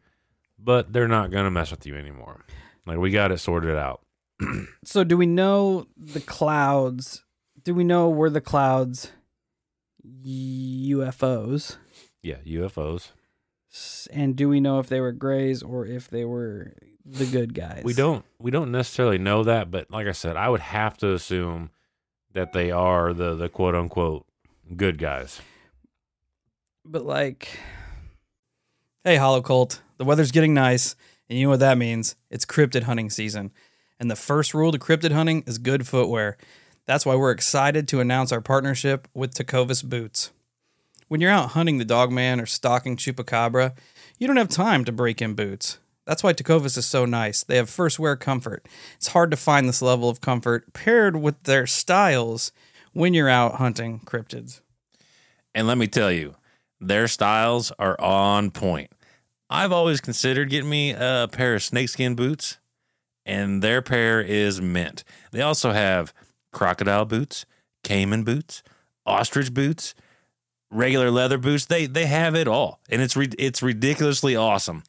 [0.57, 2.45] but they're not going to mess with you anymore.
[2.85, 4.01] Like, we got it sorted out.
[4.83, 7.25] So do we know the clouds?
[7.61, 9.11] Do we know were the clouds
[10.25, 11.75] UFOs?
[12.21, 13.11] Yeah, UFOs.
[14.11, 16.73] And do we know if they were grays or if they were
[17.05, 17.81] the good guys?
[17.83, 21.13] We don't we don't necessarily know that, but like I said, I would have to
[21.13, 21.69] assume
[22.37, 24.25] that they are the the quote unquote
[24.75, 25.41] good guys.
[26.85, 27.59] But like,
[29.03, 30.95] hey, Hollow Cult, the weather's getting nice,
[31.29, 32.15] and you know what that means?
[32.29, 33.51] It's cryptid hunting season.
[33.99, 36.37] And the first rule to cryptid hunting is good footwear.
[36.85, 40.31] That's why we're excited to announce our partnership with Tecovas Boots.
[41.07, 43.75] When you're out hunting the dogman or stalking chupacabra,
[44.19, 45.79] you don't have time to break in boots.
[46.07, 47.43] That's why Tecovas is so nice.
[47.43, 48.65] They have first wear comfort.
[48.95, 52.53] It's hard to find this level of comfort paired with their styles
[52.93, 54.61] when you're out hunting cryptids.
[55.53, 56.35] And let me tell you,
[56.79, 58.89] their styles are on point.
[59.49, 62.57] I've always considered getting me a pair of snakeskin boots,
[63.25, 65.03] and their pair is mint.
[65.31, 66.13] They also have
[66.53, 67.45] crocodile boots,
[67.83, 68.63] caiman boots,
[69.05, 69.93] ostrich boots,
[70.71, 71.65] regular leather boots.
[71.65, 74.83] They they have it all, and it's re- it's ridiculously awesome.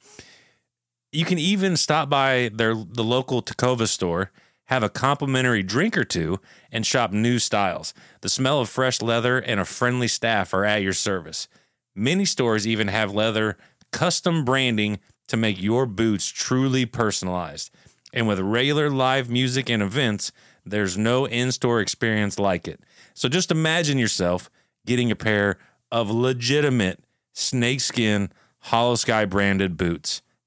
[1.11, 4.31] You can even stop by their the local Tecovas store,
[4.67, 6.41] have a complimentary drink or two,
[6.71, 7.95] and shop new styles.
[8.21, 11.49] The smell of fresh leather and a friendly staff are at your service.
[11.95, 13.57] Many stores even have leather
[13.91, 17.71] custom branding to make your boots truly personalized.
[18.13, 20.33] And with regular live music and events,
[20.65, 22.81] there's no in store experience like it.
[23.15, 24.51] So just imagine yourself
[24.87, 25.59] getting a pair
[25.91, 28.31] of legitimate snakeskin
[28.67, 30.23] Holosky branded boots.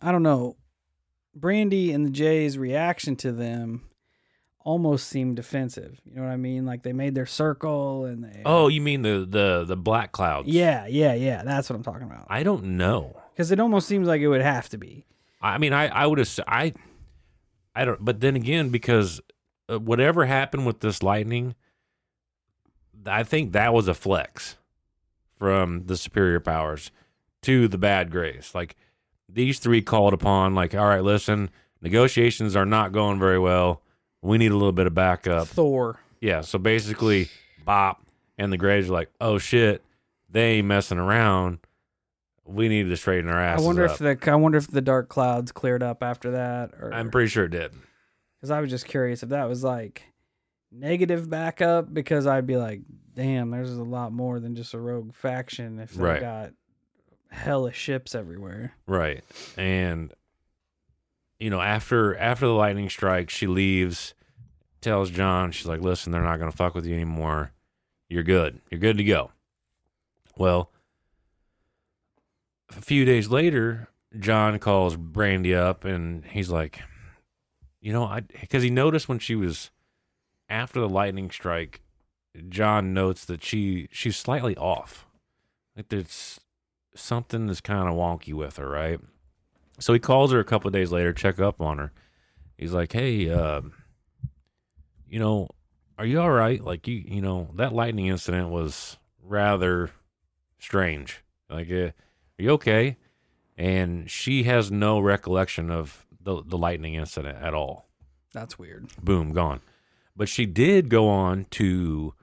[0.00, 0.56] I don't know.
[1.34, 3.82] Brandy and the Jays' reaction to them
[4.62, 6.00] almost seemed defensive.
[6.04, 6.66] You know what I mean?
[6.66, 8.42] Like they made their circle and they.
[8.44, 10.48] Oh, you mean the the the black clouds?
[10.48, 11.42] Yeah, yeah, yeah.
[11.44, 12.26] That's what I'm talking about.
[12.28, 13.16] I don't know.
[13.32, 15.06] Because it almost seems like it would have to be.
[15.40, 16.72] I mean, I I would have I
[17.74, 18.04] I don't.
[18.04, 19.20] But then again, because
[19.70, 21.54] uh, whatever happened with this lightning,
[23.06, 24.56] I think that was a flex
[25.36, 26.90] from the superior powers
[27.42, 28.54] to the bad Grays.
[28.54, 28.76] Like
[29.32, 33.82] these three called upon, like, all right, listen, negotiations are not going very well.
[34.22, 35.48] We need a little bit of backup.
[35.48, 35.98] Thor.
[36.20, 36.42] Yeah.
[36.42, 37.28] So basically,
[37.64, 38.02] Bop
[38.38, 39.82] and the Grays are like, oh shit,
[40.28, 41.58] they ain't messing around.
[42.44, 43.60] We need to straighten our ass.
[43.60, 43.92] I wonder up.
[43.92, 47.28] if the I wonder if the dark clouds cleared up after that, or I'm pretty
[47.28, 47.72] sure it did.
[48.38, 50.02] because I was just curious if that was like
[50.72, 52.80] negative backup because I'd be like,
[53.14, 56.20] damn, there's a lot more than just a rogue faction if they Right.
[56.20, 56.50] got
[57.30, 58.74] hella ships everywhere.
[58.86, 59.24] Right.
[59.56, 60.12] And
[61.38, 64.14] you know, after after the lightning strike, she leaves,
[64.80, 67.52] tells John, she's like, "Listen, they're not going to fuck with you anymore.
[68.08, 68.60] You're good.
[68.70, 69.30] You're good to go."
[70.36, 70.70] Well,
[72.76, 73.88] a few days later,
[74.18, 76.82] John calls Brandy up and he's like,
[77.80, 79.70] "You know, I because he noticed when she was
[80.50, 81.80] after the lightning strike,
[82.48, 85.06] John notes that she she's slightly off.
[85.74, 86.40] Like there's
[86.94, 89.00] something is kind of wonky with her, right?
[89.78, 91.92] So he calls her a couple of days later, check up on her.
[92.56, 93.62] He's like, "Hey, uh,
[95.08, 95.48] you know,
[95.98, 96.62] are you all right?
[96.62, 99.90] Like you, you know, that lightning incident was rather
[100.58, 101.22] strange.
[101.48, 101.92] Like, uh, are
[102.38, 102.96] you okay?"
[103.56, 107.88] And she has no recollection of the the lightning incident at all.
[108.32, 108.88] That's weird.
[109.02, 109.60] Boom, gone.
[110.14, 112.14] But she did go on to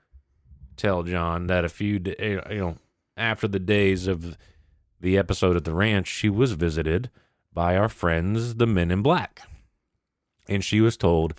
[0.76, 2.78] tell John that a few, eh, you know,
[3.18, 4.38] after the days of
[5.00, 7.10] the episode at the ranch, she was visited
[7.54, 9.42] by our friends, the Men in Black,
[10.48, 11.34] and she was told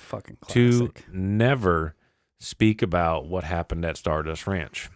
[0.49, 1.95] to never
[2.39, 4.91] speak about what happened at Stardust Ranch.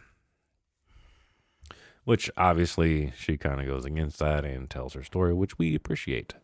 [2.05, 6.35] Which obviously she kind of goes against that and tells her story, which we appreciate.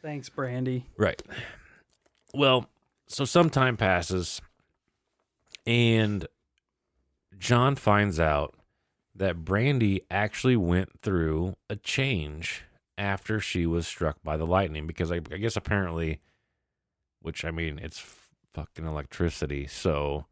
[0.00, 0.86] Thanks, Brandy.
[0.96, 1.20] Right.
[2.32, 2.66] Well,
[3.08, 4.40] so some time passes,
[5.66, 6.26] and
[7.38, 8.54] John finds out
[9.14, 12.64] that Brandy actually went through a change
[12.98, 16.20] after she was struck by the lightning because I, I guess apparently,
[17.20, 18.04] which I mean, it's
[18.52, 19.66] fucking electricity.
[19.66, 20.26] So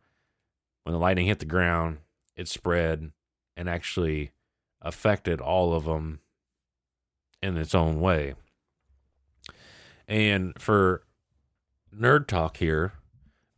[0.85, 1.99] when the lightning hit the ground,
[2.37, 3.13] it spread
[3.57, 4.33] and actually
[4.81, 6.21] affected all of them
[7.43, 8.35] in its own way.
[10.09, 11.03] And for
[11.95, 12.93] nerd talk here,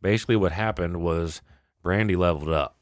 [0.01, 1.41] basically what happened was
[1.81, 2.75] Brandy leveled up.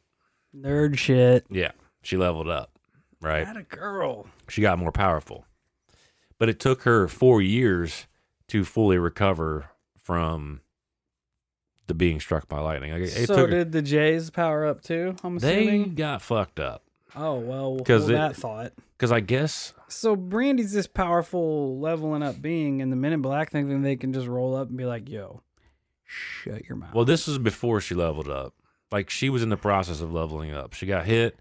[0.55, 1.45] Nerd shit.
[1.49, 1.71] Yeah,
[2.03, 2.77] she leveled up,
[3.21, 3.45] right?
[3.47, 4.27] Had a girl.
[4.49, 5.45] She got more powerful.
[6.37, 8.07] But it took her 4 years
[8.49, 9.69] to fully recover
[10.01, 10.61] from
[11.87, 12.91] the being struck by lightning.
[12.91, 15.15] Like, it so took did the Jays power up too?
[15.23, 16.83] I'm assuming they got fucked up
[17.15, 18.73] oh well, 'Cause hold it- that thought.
[18.97, 23.51] cuz I guess So Brandy's this powerful leveling up being, and the Men in Black
[23.51, 25.43] think that they can just roll up and be like, "Yo,
[26.03, 28.53] shut your mouth." Well, this was before she leveled up.
[28.91, 30.73] Like she was in the process of leveling up.
[30.73, 31.37] She got hit,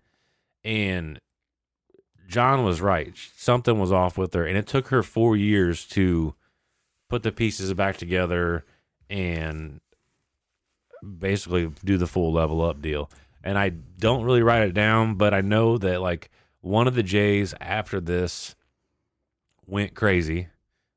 [0.65, 1.19] and
[2.29, 3.13] John was right.
[3.37, 6.35] Something was off with her, and it took her four years to
[7.09, 8.65] put the pieces back together
[9.11, 9.81] and
[11.19, 13.11] basically do the full level up deal.
[13.45, 17.03] And I don't really write it down, but I know that like one of the
[17.03, 18.55] Jays after this
[19.67, 20.49] went crazy.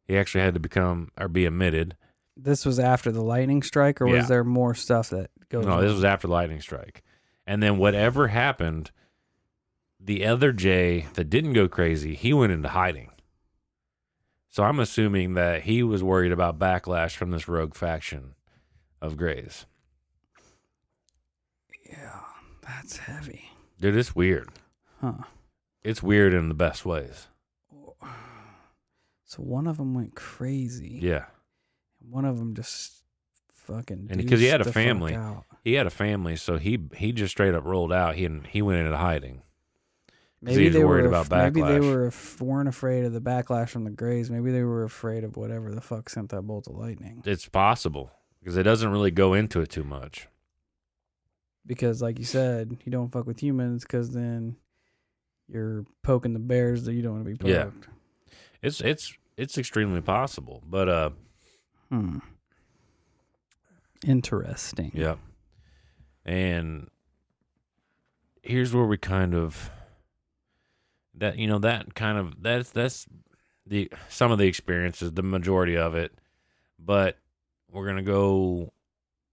[0.08, 1.96] He actually had to become or be admitted.
[2.38, 4.18] This was after the lightning strike, or Yeah.
[4.18, 5.66] was there more stuff that goes?
[5.66, 5.82] No, on?
[5.82, 7.02] this was after the lightning strike.
[7.48, 8.92] And then whatever happened,
[10.06, 13.12] the other Jay that didn't go crazy, he went into hiding.
[14.50, 18.36] So I'm assuming that he was worried about backlash from this rogue faction
[19.02, 19.66] of Grays.
[21.90, 22.20] yeah,
[22.62, 23.50] that's heavy,
[23.80, 24.50] Dude, it's weird.
[25.02, 25.14] huh?
[25.84, 27.28] It's weird in the best ways.
[29.26, 31.00] So one of them went crazy.
[31.02, 31.26] Yeah.
[32.10, 33.04] One of them just
[33.54, 34.08] fucking.
[34.10, 35.18] And because he had a deuced the fuck family.
[35.64, 38.16] He had a family, so he he just straight up rolled out.
[38.16, 39.42] He and he went into hiding.
[40.46, 43.70] Maybe they worried were about af- Maybe they were af- weren't afraid of the backlash
[43.70, 44.30] from the Grays.
[44.30, 47.22] Maybe they were afraid of whatever the fuck sent that bolt of lightning.
[47.26, 50.28] It's possible because it doesn't really go into it too much.
[51.66, 54.56] Because, like you said, you don't fuck with humans because then
[55.48, 57.50] you're poking the bears that you don't want to be poked.
[57.50, 58.36] Yeah.
[58.62, 61.10] It's it's it's extremely possible, but uh,
[61.90, 62.20] Hmm.
[64.06, 64.92] Interesting.
[64.94, 65.16] Yeah,
[66.26, 66.90] And
[68.44, 69.72] here's where we kind of
[71.18, 73.08] that you know that kind of that's that's
[73.66, 76.14] the some of the experiences, the majority of it,
[76.80, 77.18] but
[77.72, 78.72] we're gonna go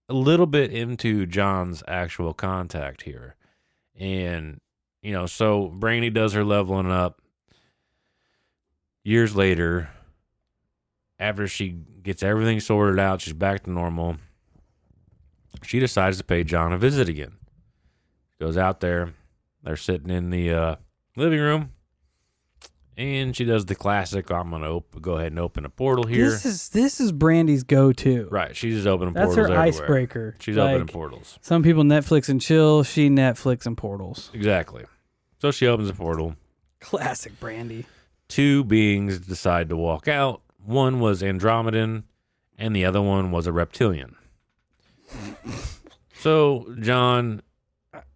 [0.09, 3.35] a little bit into John's actual contact here,
[3.95, 4.59] and
[5.01, 7.19] you know, so Brandy does her leveling up.
[9.05, 9.89] Years later,
[11.19, 14.17] after she gets everything sorted out, she's back to normal
[15.65, 17.33] she decides to pay John a visit again.
[18.39, 19.13] Goes out there.
[19.63, 20.75] They're sitting in the uh,
[21.15, 21.71] living room.
[22.95, 26.05] And she does the classic I'm going to op- go ahead and open a portal
[26.05, 26.29] here.
[26.29, 28.27] This is this is Brandy's go-to.
[28.29, 28.55] right.
[28.55, 29.67] She's just opening That's portals her everywhere.
[29.83, 30.35] icebreaker.
[30.39, 31.39] She's like, opening portals.
[31.41, 32.83] Some people Netflix and chill.
[32.83, 34.29] She Netflix and portals.
[34.33, 34.85] Exactly.
[35.41, 36.35] So she opens a portal.
[36.79, 37.85] Classic Brandy.
[38.27, 40.41] Two beings decide to walk out.
[40.63, 42.03] One was Andromedan,
[42.59, 44.15] and the other one was a reptilian.
[46.19, 47.41] So John,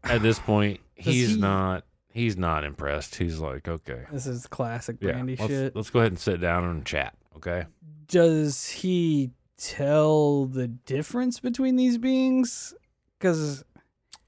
[0.03, 1.83] at this point, he's he- not
[2.17, 3.15] he's not impressed.
[3.15, 5.75] He's like, okay, This is classic yeah, Brandy let's, shit.
[5.75, 7.15] let's go ahead and sit down and chat.
[7.37, 7.65] Okay,
[8.07, 12.73] Does he tell the difference between these beings?
[13.19, 13.63] Because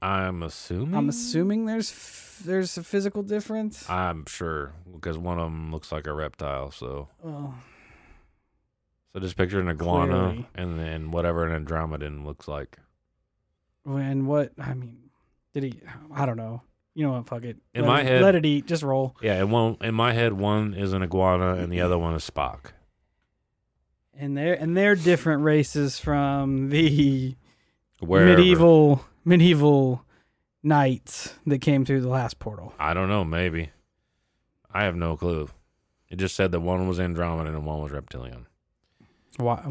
[0.02, 0.94] I'm assuming.
[0.94, 3.88] I'm assuming there's f- there's a physical difference.
[3.90, 6.70] I'm sure because one of them looks like a reptile.
[6.70, 7.54] So, Oh,
[9.12, 10.48] so just picture an iguana Clearly.
[10.54, 12.78] and then whatever an andromedan looks like.
[13.84, 15.10] and what I mean,
[15.52, 15.80] did he?
[16.14, 16.62] I don't know.
[16.94, 17.26] You know what?
[17.28, 17.56] Fuck it.
[17.74, 18.66] In let my it, head- let it eat.
[18.66, 19.16] Just roll.
[19.22, 22.28] Yeah, and one in my head, one is an iguana and the other one is
[22.28, 22.72] Spock.
[24.14, 27.36] And they're and they're different races from the
[28.00, 28.36] Wherever.
[28.36, 30.04] medieval medieval
[30.62, 32.74] knights that came through the last portal.
[32.78, 33.24] I don't know.
[33.24, 33.70] Maybe.
[34.72, 35.48] I have no clue.
[36.10, 38.46] It just said that one was Andromeda and one was reptilian.
[39.36, 39.62] Why,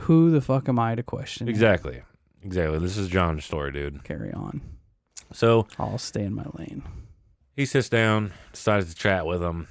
[0.00, 1.48] who the fuck am I to question?
[1.48, 1.50] it?
[1.50, 2.02] Exactly.
[2.42, 2.78] Exactly.
[2.78, 4.04] This is John's story, dude.
[4.04, 4.60] Carry on.
[5.32, 6.82] So I'll stay in my lane.
[7.54, 9.68] he sits down, decides to chat with him,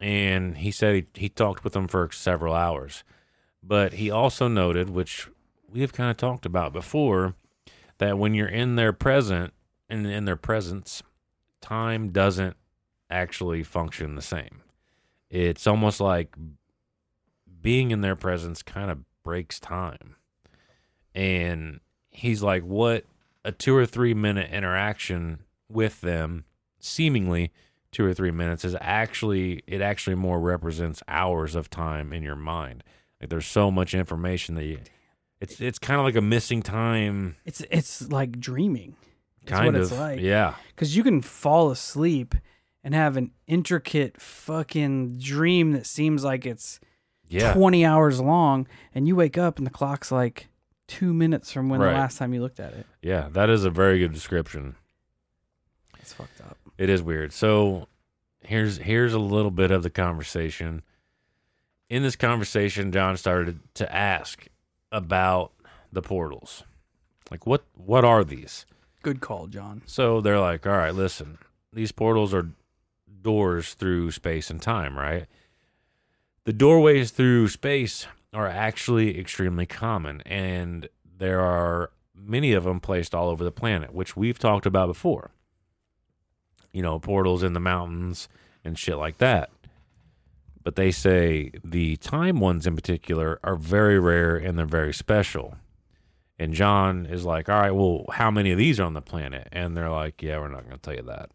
[0.00, 3.04] and he said he, he talked with him for several hours.
[3.62, 5.28] But he also noted, which
[5.68, 7.34] we have kind of talked about before,
[7.98, 9.52] that when you're in their present
[9.88, 11.02] and in their presence,
[11.60, 12.56] time doesn't
[13.08, 14.62] actually function the same.
[15.30, 16.34] It's almost like
[17.60, 20.16] being in their presence kind of breaks time.
[21.14, 21.80] And
[22.10, 23.04] he's like, what
[23.44, 26.44] a two or three minute interaction with them,
[26.78, 27.52] seemingly
[27.90, 32.36] two or three minutes, is actually, it actually more represents hours of time in your
[32.36, 32.82] mind.
[33.20, 34.78] Like there's so much information that you,
[35.40, 38.96] it's, it's kind of like a missing time It's it's like dreaming.
[39.46, 39.82] Kind what of.
[39.82, 40.20] it's like.
[40.20, 40.54] Yeah.
[40.68, 42.34] Because you can fall asleep
[42.84, 46.78] and have an intricate fucking dream that seems like it's
[47.28, 47.52] Yeah.
[47.54, 50.48] 20 hours long, and you wake up and the clock's like
[50.98, 51.92] two minutes from when Right.
[51.92, 52.86] the last time you looked at it.
[53.02, 53.28] Yeah.
[53.30, 54.76] That is a very good description.
[56.00, 56.58] It's fucked up.
[56.78, 57.32] It is weird.
[57.32, 57.88] So
[58.40, 60.82] here's here's a little bit of the conversation.
[61.88, 64.46] In this conversation, John started to ask
[64.90, 65.52] about
[65.92, 66.64] the portals.
[67.30, 68.66] Like what what are these?
[69.02, 69.82] Good call, John.
[69.86, 71.38] So they're like, "All right, listen.
[71.72, 72.48] These portals are
[73.22, 75.26] doors through space and time, right?
[76.44, 83.14] The doorways through space are actually extremely common and there are many of them placed
[83.14, 85.32] all over the planet, which we've talked about before.
[86.72, 88.28] You know, portals in the mountains
[88.64, 89.50] and shit like that.
[90.62, 95.56] But they say the time ones in particular are very rare and they're very special.
[96.38, 99.48] And John is like, "All right, well, how many of these are on the planet?"
[99.52, 101.30] And they're like, "Yeah, we're not going to tell you that."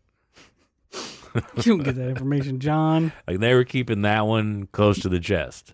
[1.65, 3.11] you don't get that information, John.
[3.27, 5.73] Like they were keeping that one close to the chest.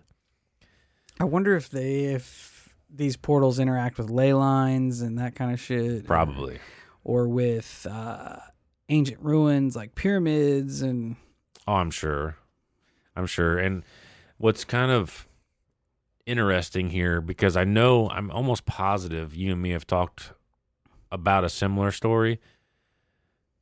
[1.20, 5.60] I wonder if they if these portals interact with ley lines and that kind of
[5.60, 6.58] shit, Probably.
[7.02, 8.36] or with uh,
[8.88, 11.16] ancient ruins like pyramids and
[11.66, 12.36] Oh, I'm sure.
[13.16, 13.58] I'm sure.
[13.58, 13.84] And
[14.38, 15.26] what's kind of
[16.26, 20.32] interesting here, because I know I'm almost positive you and me have talked
[21.10, 22.40] about a similar story.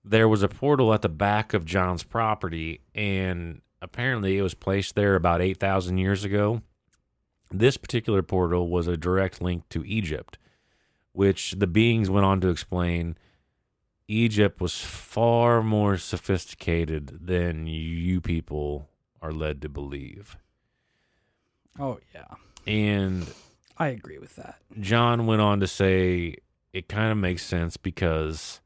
[0.05, 4.94] There was a portal at the back of John's property, and apparently it was placed
[4.96, 6.62] there about 8,000 years ago.
[7.53, 10.38] This particular portal was a direct link to Egypt,
[11.12, 13.16] which the beings went on to explain
[14.09, 18.88] Egypt was far more sophisticated than you people
[19.20, 20.36] are led to believe.
[21.78, 22.34] oh yeah,
[22.66, 23.32] And
[23.78, 24.57] I agree with that.
[24.80, 26.36] John went on to say
[26.72, 28.61] it kind of makes sense because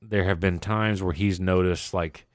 [0.00, 2.26] there have been times where he's noticed like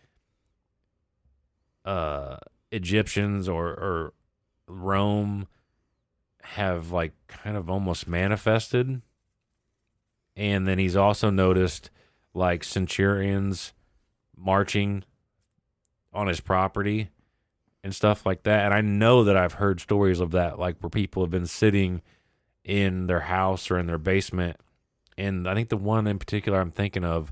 [1.85, 2.37] uh
[2.71, 4.13] Egyptians or or
[4.71, 5.47] Rome
[6.43, 9.01] have like kind of almost manifested
[10.35, 11.89] and then he's also noticed
[12.33, 13.73] like centurions
[14.35, 15.03] marching
[16.13, 17.09] on his property
[17.83, 18.65] and stuff like that.
[18.65, 22.01] And I know that I've heard stories of that, like where people have been sitting
[22.63, 24.57] in their house or in their basement.
[25.17, 27.31] And I think the one in particular I'm thinking of,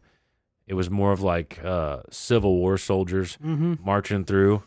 [0.67, 3.75] it was more of like uh, Civil War soldiers Mm-hmm.
[3.83, 4.63] marching through.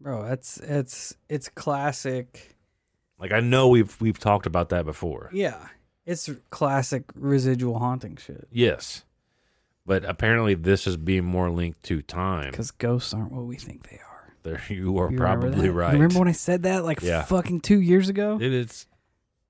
[0.00, 2.56] Bro, it's it's it's classic.
[3.18, 5.28] Like I know we've we've talked about that before.
[5.32, 5.68] Yeah,
[6.06, 8.48] it's classic residual haunting shit.
[8.50, 9.04] Yes.
[9.86, 12.50] But apparently this is being more linked to time.
[12.52, 14.32] Because ghosts aren't what we think they are.
[14.42, 15.92] There you are You probably right.
[15.92, 17.22] Remember when I said that like Yeah.
[17.24, 18.38] fucking two years ago?
[18.40, 18.86] It is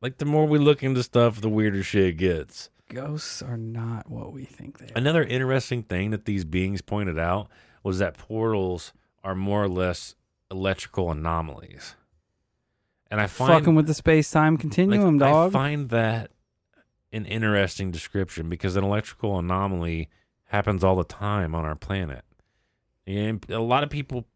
[0.01, 2.70] like the more we look into stuff, the weirder shit gets.
[2.88, 4.96] Ghosts are not what we think they are.
[4.98, 7.48] Another interesting thing that these beings pointed out
[7.84, 8.92] was that portals
[9.22, 10.16] are more or less
[10.51, 11.94] electrical anomalies.
[13.11, 15.51] And I find Fucking with the space time like, continuum, dog.
[15.51, 16.30] I find that
[17.12, 20.09] an interesting description because an electrical anomaly
[20.44, 22.24] happens all the time on our planet.
[23.07, 24.26] And a lot of people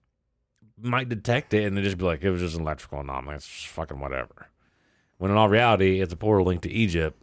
[0.76, 3.36] might detect it and they just be like, it was just an electrical anomaly.
[3.36, 4.48] It's just fucking whatever.
[5.18, 7.20] When in all reality, it's a portal link to Egypt.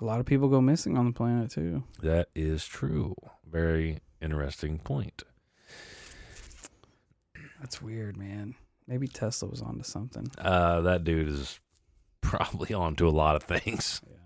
[0.00, 1.84] A lot of people go missing on the planet too.
[2.02, 3.14] That is true.
[3.50, 5.22] Very interesting point.
[7.60, 8.54] That's weird, man.
[8.86, 10.30] Maybe Tesla was onto something.
[10.38, 11.60] Uh, that dude is
[12.20, 14.00] probably onto a lot of things.
[14.08, 14.16] Yeah.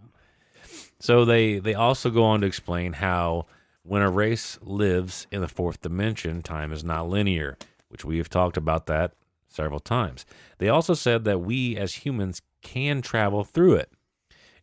[1.00, 3.46] So they they also go on to explain how
[3.82, 7.58] when a race lives in the fourth dimension, time is not linear,
[7.88, 9.12] which we have talked about that
[9.48, 10.24] several times.
[10.58, 13.90] They also said that we as humans can travel through it.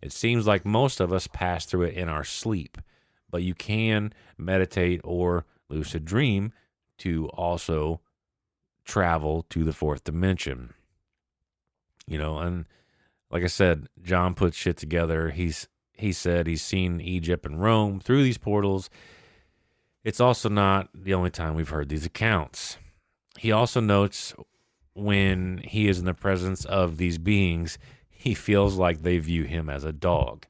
[0.01, 2.79] It seems like most of us pass through it in our sleep,
[3.29, 6.51] but you can meditate or lucid dream
[6.97, 8.01] to also
[8.91, 10.73] travel to the fourth dimension.
[12.05, 12.65] You know, and
[13.29, 15.29] like I said, John put shit together.
[15.29, 18.89] He's he said he's seen Egypt and Rome through these portals.
[20.03, 22.77] It's also not the only time we've heard these accounts.
[23.37, 24.33] He also notes
[24.93, 27.77] when he is in the presence of these beings,
[28.09, 30.47] he feels like they view him as a dog.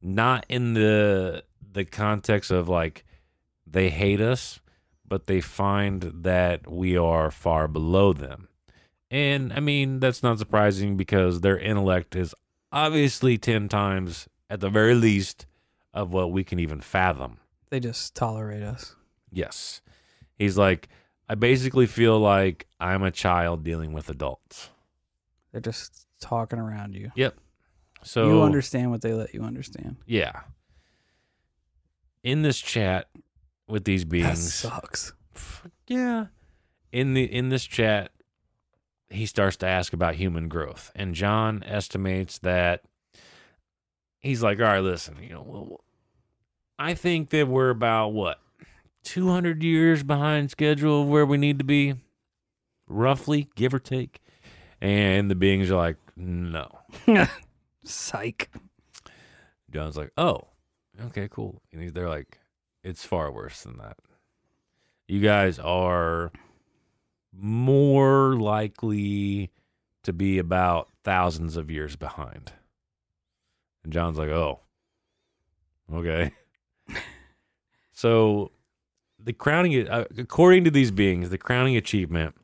[0.00, 1.42] Not in the
[1.72, 3.04] the context of like
[3.66, 4.60] they hate us,
[5.08, 8.48] but they find that we are far below them.
[9.10, 12.34] And I mean, that's not surprising because their intellect is
[12.72, 15.46] obviously 10 times, at the very least,
[15.94, 17.38] of what we can even fathom.
[17.70, 18.94] They just tolerate us.
[19.30, 19.80] Yes.
[20.36, 20.88] He's like,
[21.28, 24.70] I basically feel like I'm a child dealing with adults.
[25.52, 27.12] They're just talking around you.
[27.14, 27.36] Yep.
[28.02, 29.96] So, you understand what they let you understand.
[30.06, 30.40] yeah.
[32.22, 33.08] In this chat
[33.68, 35.12] with these That beings, sucks.
[35.86, 36.26] Yeah.
[36.92, 38.10] In the in this chat,
[39.10, 42.82] he starts to ask about human growth, and John estimates that
[44.18, 45.84] he's like, "All right, listen, you know, well,
[46.78, 48.38] I think that we're about what
[49.02, 51.94] two hundred years behind schedule of where we need to be,
[52.88, 54.20] roughly, give or take."
[54.80, 56.78] And the beings are like, "No."
[57.84, 58.50] Psych.
[59.70, 60.48] John's like, "Oh,
[61.06, 62.38] okay, cool." And he's, they're like,
[62.86, 63.98] "It's far worse than that.
[65.08, 66.32] You guys are
[67.32, 69.50] more likely
[70.04, 72.52] to be about thousands of years behind."
[73.84, 74.60] And John's like, "Oh,
[75.92, 76.32] okay."
[77.92, 78.52] so
[79.18, 82.36] the crowning, uh, according to these beings, the crowning achievement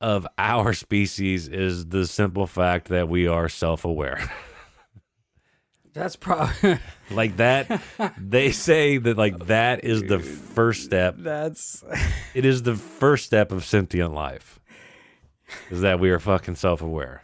[0.00, 4.30] of our species is the simple fact that we are self-aware.
[5.98, 6.78] That's probably
[7.10, 7.82] like that,
[8.18, 11.16] they say that like oh, that is the first step.
[11.18, 11.82] that's
[12.34, 14.60] It is the first step of sentient life.
[15.70, 17.22] Is that we are fucking self-aware,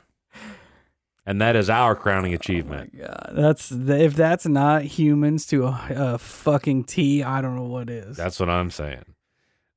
[1.27, 2.93] and that is our crowning achievement.
[2.97, 7.65] Oh God, that's if that's not humans to a, a fucking T, I don't know
[7.65, 8.17] what is.
[8.17, 9.05] That's what I'm saying.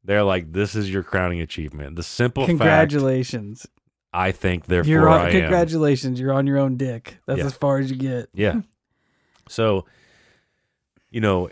[0.05, 1.97] They're like, this is your crowning achievement.
[1.97, 3.67] The simple fact, Congratulations.
[4.13, 5.41] I think, therefore You're on, I am.
[5.41, 6.17] congratulations.
[6.21, 7.17] You're on your own dick.
[7.27, 7.45] That's Yeah.
[7.47, 8.29] as far as you get.
[8.33, 8.61] Yeah.
[9.49, 9.85] So,
[11.09, 11.49] you know,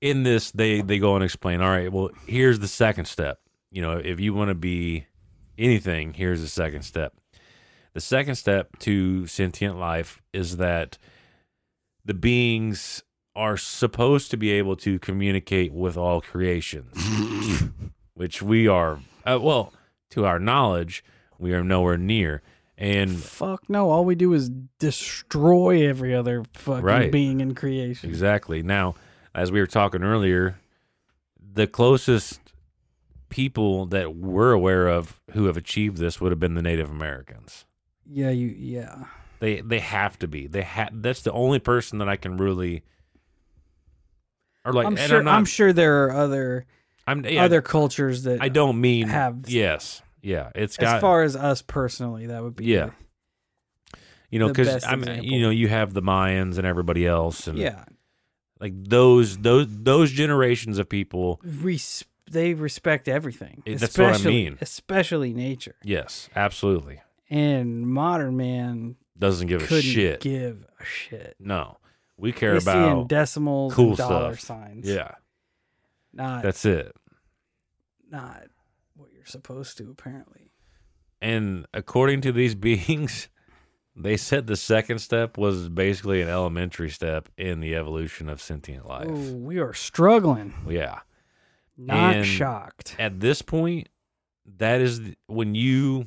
[0.00, 1.60] in this, they they go and explain.
[1.60, 3.40] All right, well, here's the second step.
[3.70, 5.06] You know, if you want to be
[5.58, 7.14] anything, here's the second step.
[7.94, 10.98] The second step to sentient life is that
[12.04, 13.02] the beings
[13.36, 16.96] are supposed to be able to communicate with all creations,
[18.14, 19.00] which we are.
[19.24, 19.72] Uh, well,
[20.10, 21.04] to our knowledge,
[21.38, 22.42] we are nowhere near.
[22.76, 23.90] And Fuck no.
[23.90, 27.12] All we do is destroy every other fucking Right.
[27.12, 28.08] being in creation.
[28.10, 28.62] Exactly.
[28.62, 28.96] Now,
[29.34, 30.58] as we were talking earlier,
[31.40, 32.40] the closest
[33.28, 37.64] people that we're aware of who have achieved this would have been the Native Americans.
[38.10, 39.04] Yeah, you yeah.
[39.40, 40.46] They they have to be.
[40.48, 42.82] They ha- that's the only person that I can really
[44.64, 46.66] or like I'm sure I'm, not, I'm sure there are other
[47.06, 50.02] I'm yeah, other cultures that I don't mean have- yes.
[50.24, 52.90] Yeah, it's got as far as us personally, that would be Yeah.
[54.30, 55.24] you know cuz I'm example.
[55.24, 57.84] you know you have the Mayans and everybody else and Yeah.
[58.60, 63.62] like those those those generations of people Res- they respect everything.
[63.66, 64.58] That's what I especially- mean.
[64.62, 65.74] Especially nature.
[65.82, 67.00] yes, absolutely.
[67.30, 70.20] And modern man Doesn't give a shit.
[70.20, 71.36] give a shit.
[71.38, 71.76] No,
[72.16, 74.40] we care in about decimals cool and dollar stuff.
[74.58, 74.88] signs.
[74.88, 75.16] yeah.
[76.14, 76.94] Not That's it.
[78.10, 78.44] not
[79.24, 80.50] you're supposed to apparently.
[81.22, 83.28] And according to these beings,
[83.96, 88.86] they said the second step was basically an elementary step in the evolution of sentient
[88.86, 89.06] life.
[89.08, 90.52] Oh, we are struggling.
[90.68, 91.00] Yeah.
[91.78, 92.96] Not And- shocked.
[92.98, 93.88] At this point,
[94.58, 96.06] that is when you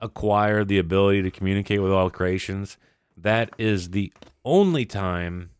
[0.00, 2.78] acquire the ability to communicate with all creations.
[3.16, 4.12] That is the
[4.44, 5.50] only time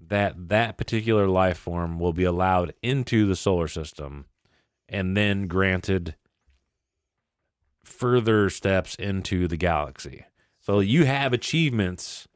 [0.00, 4.24] that that particular life form will be allowed into the solar system
[4.88, 6.14] and then granted
[7.84, 10.24] further steps into the galaxy.
[10.60, 12.26] So you have achievements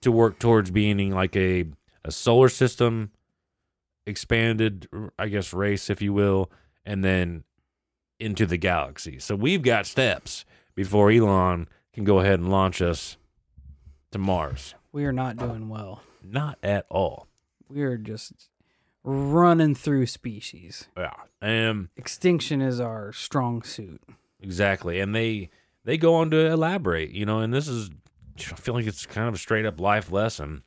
[0.00, 1.66] to work towards being like a
[2.02, 3.10] a solar system
[4.06, 4.88] expanded
[5.18, 6.50] I guess race if you will
[6.84, 7.44] and then
[8.18, 9.18] into the galaxy.
[9.18, 13.16] So we've got steps before Elon can go ahead and launch us
[14.12, 14.74] to Mars.
[14.92, 16.02] We are not doing well.
[16.22, 17.26] Not at all.
[17.68, 18.49] We are just
[19.04, 20.88] running through species.
[20.96, 21.14] Yeah.
[21.42, 24.02] Um Extinction is our strong suit.
[24.40, 25.50] Exactly, and they
[25.84, 27.90] they go on to elaborate, you know, and this is
[28.38, 30.62] I feel like it's kind of a straight up life lesson.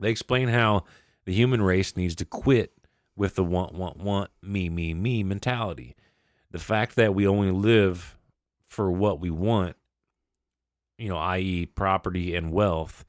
[0.00, 0.84] They explain how
[1.24, 2.72] the human race needs to quit
[3.16, 5.94] with the want want want me me me mentality.
[6.50, 8.16] The fact that we only live
[8.66, 9.76] for what we want,
[10.98, 13.04] you know, i.e., property and wealth,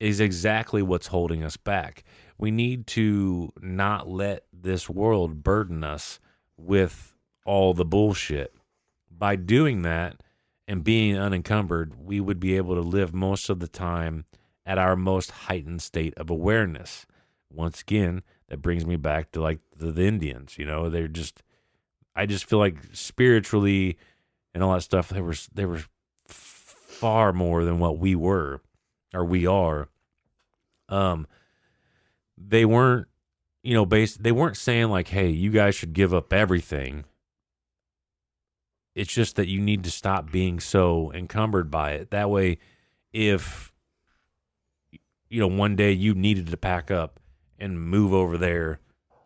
[0.00, 2.04] is exactly what's holding us back.
[2.38, 6.20] We need to not let this world burden us
[6.56, 7.14] with
[7.44, 8.54] all the bullshit
[9.10, 10.22] by doing that
[10.66, 14.26] and being unencumbered, we would be able to live most of the time
[14.66, 17.06] at our most heightened state of awareness.
[17.50, 21.42] Once again, that brings me back to like the, the Indians, you know, they're just
[22.14, 23.96] I just feel like spiritually
[24.52, 25.84] and all that stuff they were they were
[26.26, 28.60] far more than what we were
[29.14, 29.88] or we are.
[30.88, 31.26] Um
[32.40, 33.08] they weren't
[33.62, 37.04] you know based they weren't saying like hey, you guys should give up everything
[38.98, 42.10] it's just that you need to stop being so encumbered by it.
[42.10, 42.58] That way,
[43.12, 43.72] if
[45.30, 47.20] you know one day you needed to pack up
[47.60, 48.80] and move over there,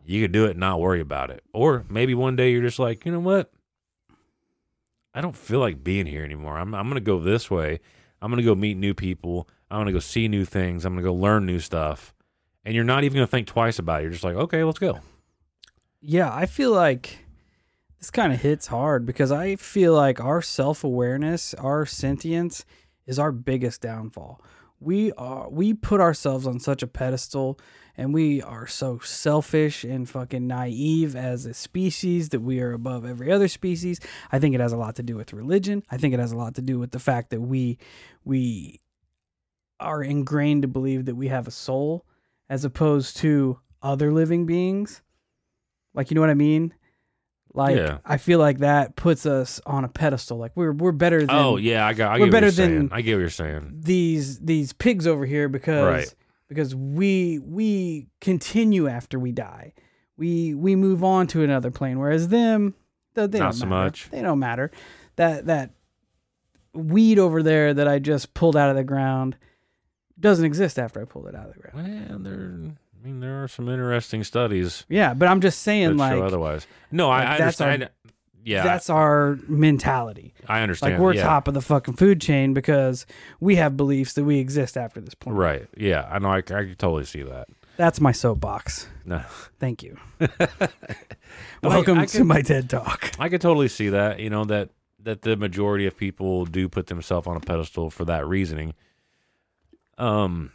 [0.05, 1.43] you could do it and not worry about it.
[1.53, 3.51] Or maybe one day you're just like, you know what?
[5.15, 6.59] I don't feel like being here anymore.
[6.59, 7.79] I'm I'm gonna go this way.
[8.21, 9.49] I'm gonna go meet new people.
[9.71, 10.85] I'm gonna go see new things.
[10.85, 12.12] I'm gonna go learn new stuff.
[12.65, 14.03] And you're not even gonna think twice about it.
[14.03, 14.99] You're just like, okay, let's go.
[16.01, 17.19] Yeah, I feel like
[17.99, 22.65] this kind of hits hard because I feel like our self awareness, our sentience,
[23.05, 24.41] is our biggest downfall.
[24.79, 27.57] We are we put ourselves on such a pedestal
[27.95, 33.05] and we are so selfish and fucking naive as a species that we are above
[33.05, 33.99] every other species.
[34.31, 35.83] I think it has a lot to do with religion.
[35.89, 37.77] I think it has a lot to do with the fact that we
[38.25, 38.81] we
[39.79, 42.05] are ingrained to believe that we have a soul
[42.49, 45.01] as opposed to other living beings.
[45.93, 46.73] Like you know what I mean?
[47.53, 47.99] Like Yeah.
[48.05, 50.37] I feel like that puts us on a pedestal.
[50.37, 52.11] Like we're we're better oh, than oh yeah, I got.
[52.13, 52.75] I we're get better what you're saying.
[52.75, 53.73] than- I get what you're saying.
[53.81, 56.15] these these pigs over here because Right.
[56.49, 59.73] because we we continue after we die.
[60.17, 62.73] We we move on to another plane, whereas them
[63.13, 63.83] they, they Not don't so matter.
[63.85, 64.09] much.
[64.09, 64.71] They don't matter.
[65.17, 65.71] That that
[66.73, 69.37] weed over there that I just pulled out of the ground
[70.23, 72.09] doesn't exist after I pulled it out of the ground.
[72.09, 72.55] Well, there.
[72.99, 76.65] I mean, there are some interesting studies Yeah, but I'm just saying like otherwise.
[76.91, 77.91] No, like, I, I that's our- understand.
[78.45, 80.33] yeah, that's our mentality.
[80.47, 80.93] I understand.
[80.93, 81.23] Like we're yeah.
[81.23, 83.05] top of the fucking food chain because
[83.41, 85.35] we have beliefs that we exist after this point.
[85.35, 85.67] Right.
[85.77, 86.29] Yeah, I know.
[86.29, 87.47] I, I can totally see that.
[87.75, 88.87] That's my soapbox.
[89.05, 89.21] No,
[89.59, 89.97] Thank you.
[91.61, 93.11] Welcome I to my TED Talk.
[93.19, 94.19] I could totally see that.
[94.19, 94.69] You know that
[95.01, 98.73] that the majority of people do put themselves on a pedestal for that reasoning.
[99.97, 100.51] Um,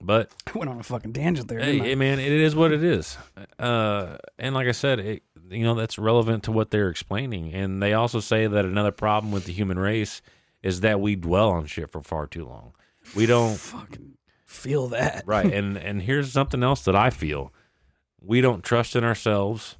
[0.00, 1.60] but I went on a fucking tangent there.
[1.60, 1.94] hey, I?
[1.94, 3.16] man, it is what it is.
[3.58, 7.52] Uh, and like I said, it, you know that's relevant to what they're explaining.
[7.54, 10.20] And they also say that another problem with the human race
[10.62, 12.72] is that we dwell on shit for far too long.
[13.14, 14.14] We don't fucking
[14.44, 15.22] feel that.
[15.26, 17.52] right and and here's something else that i feel
[18.20, 19.76] we don't trust in ourselves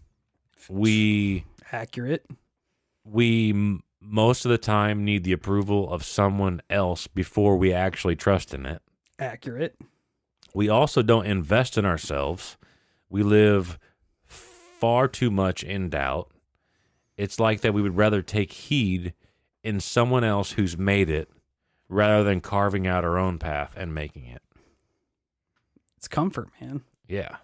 [0.69, 2.27] we Accurate.
[3.05, 8.55] we most of the time need the approval of someone else before we actually trust
[8.55, 8.83] in it.
[9.19, 9.77] Accurate.
[10.55, 12.57] we also don't invest in ourselves.
[13.09, 13.79] We live
[14.27, 16.31] far too much in doubt.
[17.17, 19.15] It's like that we would rather take heed
[19.63, 21.31] in someone else who's made it
[21.89, 24.43] rather than carving out our own path and making it.
[25.97, 26.83] It's comfort, man.
[27.09, 27.37] yeah.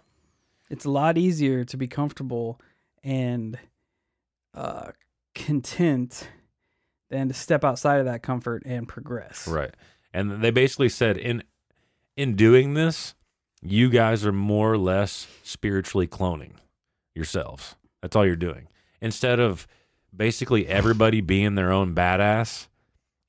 [0.69, 2.59] It's a lot easier to be comfortable
[3.03, 3.59] and
[4.53, 4.91] uh,
[5.35, 6.27] content
[7.13, 9.47] than to step outside of that comfort and progress.
[9.47, 9.73] Right.
[10.13, 11.43] And they basically said in
[12.17, 13.13] in doing this,
[13.61, 16.53] you guys are more or less spiritually cloning
[17.15, 17.75] yourselves.
[18.01, 18.67] That's all you're doing.
[18.99, 19.67] Instead of
[20.15, 22.67] basically everybody being their own badass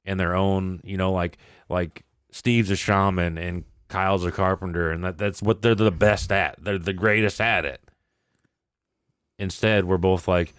[0.05, 1.37] and their own, you know, like
[1.68, 6.32] like Steve's a shaman and Kyle's a carpenter and that, that's what they're the best
[6.32, 6.57] at.
[6.59, 7.82] They're the greatest at it.
[9.39, 10.55] Instead, we're both like,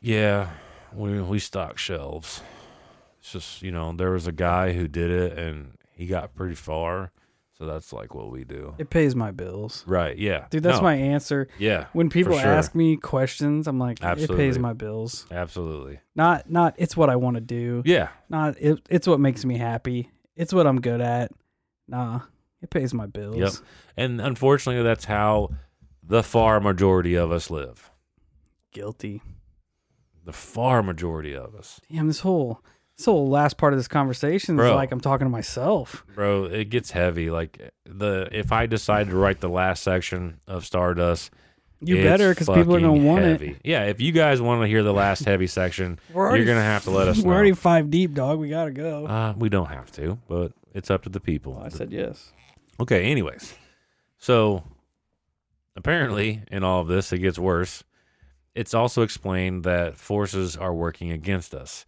[0.00, 0.50] yeah,
[0.96, 2.42] we we stock shelves.
[3.20, 6.54] It's just you know there was a guy who did it and he got pretty
[6.54, 7.10] far,
[7.58, 8.74] so that's like what we do.
[8.78, 9.82] It pays my bills.
[9.86, 10.16] Right?
[10.16, 11.48] Yeah, Dude, that's No, my answer.
[11.58, 11.86] yeah.
[11.92, 12.48] When people sure.
[12.50, 14.36] ask me questions, I'm like, it Absolutely.
[14.36, 15.26] pays my bills.
[15.30, 16.00] Absolutely.
[16.14, 17.82] Not not it's what I want to do.
[17.86, 18.08] Yeah.
[18.28, 20.10] Not it, it's what makes me happy.
[20.36, 21.32] It's what I'm good at.
[21.88, 22.20] Nah,
[22.62, 23.36] it pays my bills.
[23.38, 23.52] Yep.
[23.96, 25.50] And unfortunately, that's how
[26.02, 27.90] the far majority of us live.
[28.72, 29.22] Guilty.
[30.26, 32.60] The far majority of us, Damn, this whole
[32.98, 36.04] this whole last part of this conversation is like I'm talking to myself.
[36.14, 36.44] bro.
[36.44, 37.30] It gets heavy.
[37.30, 41.30] Like the if I decide to write the last section of Stardust,
[41.80, 43.50] You better because people are gonna want heavy.
[43.50, 43.56] it.
[43.64, 43.84] Yeah.
[43.84, 46.90] If you guys want to hear the last heavy section, already- you're gonna have to
[46.90, 47.28] let us know.
[47.28, 48.38] We're already five deep, dog.
[48.38, 49.06] We gotta go.
[49.06, 51.60] Uh, we don't have to, but it's up to the people.
[51.64, 52.32] I said yes.
[52.80, 53.54] Okay, anyways.
[54.18, 54.64] So
[55.76, 57.84] apparently in all of this it gets worse.
[58.56, 61.84] It's also explained that forces are working against us.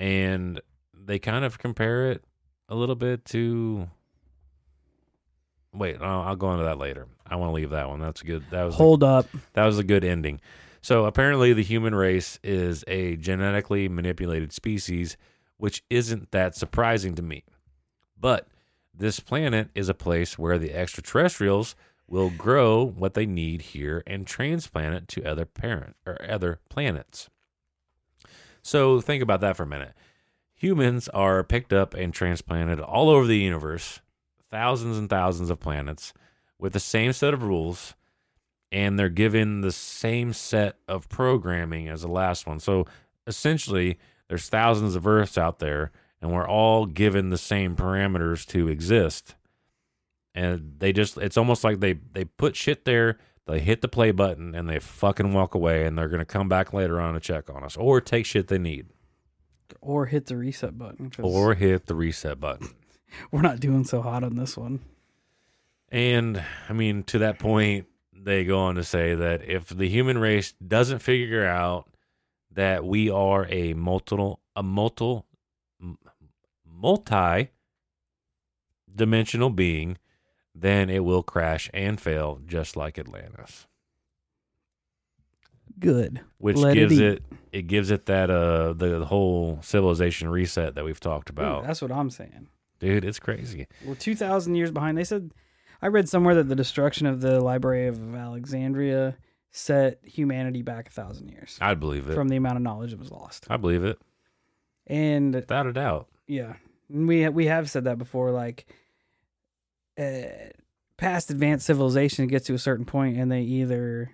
[0.00, 0.60] And
[0.92, 2.24] they kind of compare it
[2.68, 3.88] a little bit to
[5.72, 7.06] Wait, I'll, go into that later.
[7.26, 8.00] I want to leave that one.
[8.00, 8.44] That's a good.
[8.50, 9.26] That was a- Hold up.
[9.52, 10.40] that was a good ending.
[10.80, 15.16] So apparently, the human race is a genetically manipulated species,
[15.56, 17.44] which isn't that surprising to me.
[18.18, 18.48] But
[18.94, 21.76] this planet is a place where the extraterrestrials
[22.08, 27.28] will grow what they need here and transplant it to other parent or other planets.
[28.62, 29.92] So think about that for a minute.
[30.56, 34.00] Humans are picked up and transplanted all over the universe,
[34.50, 36.12] thousands and thousands of planets,
[36.58, 37.94] with the same set of rules
[38.70, 42.60] and they're given the same set of programming as the last one.
[42.60, 42.86] So
[43.26, 43.98] essentially,
[44.28, 45.90] there's thousands of Earths out there,
[46.20, 49.34] and we're all given the same parameters to exist.
[50.38, 53.18] And they just, it's almost like they, they put shit there,
[53.48, 56.48] they hit the play button, and they fucking walk away, and they're going to come
[56.48, 58.86] back later on to check on us or take shit they need
[59.80, 62.68] Or hit the reset button or hit the reset button.
[63.32, 64.78] we're not doing so hot on this one.
[65.88, 70.18] And I mean, to that point, they go on to say that if the human
[70.18, 71.88] race doesn't figure out
[72.52, 75.26] that we are a multiple, a multiple,
[76.64, 77.50] multi
[78.94, 79.98] dimensional being,
[80.60, 83.66] then it will crash and fail just like Atlantis.
[85.78, 86.20] Good.
[86.38, 87.02] Which Let gives eat.
[87.04, 91.34] it, it gives it that uh the, the whole civilization reset that we've talked Ooh,
[91.34, 91.64] about.
[91.66, 92.48] that's what I'm saying.
[92.80, 93.66] Dude, it's crazy.
[93.84, 94.96] We're 2,000 years behind.
[94.96, 95.32] They said,
[95.82, 99.16] I read somewhere that the destruction of the Library of Alexandria
[99.50, 102.14] set humanity back a thousand years I'd believe it.
[102.14, 103.46] from the amount of knowledge that was lost.
[103.50, 103.98] I believe it,
[104.86, 106.06] And without a doubt.
[106.26, 106.54] yeah,
[106.92, 108.30] and we we have said that before.
[108.30, 108.66] Like,
[109.98, 110.50] uh,
[110.96, 114.10] past advanced civilization gets to a certain point, and they either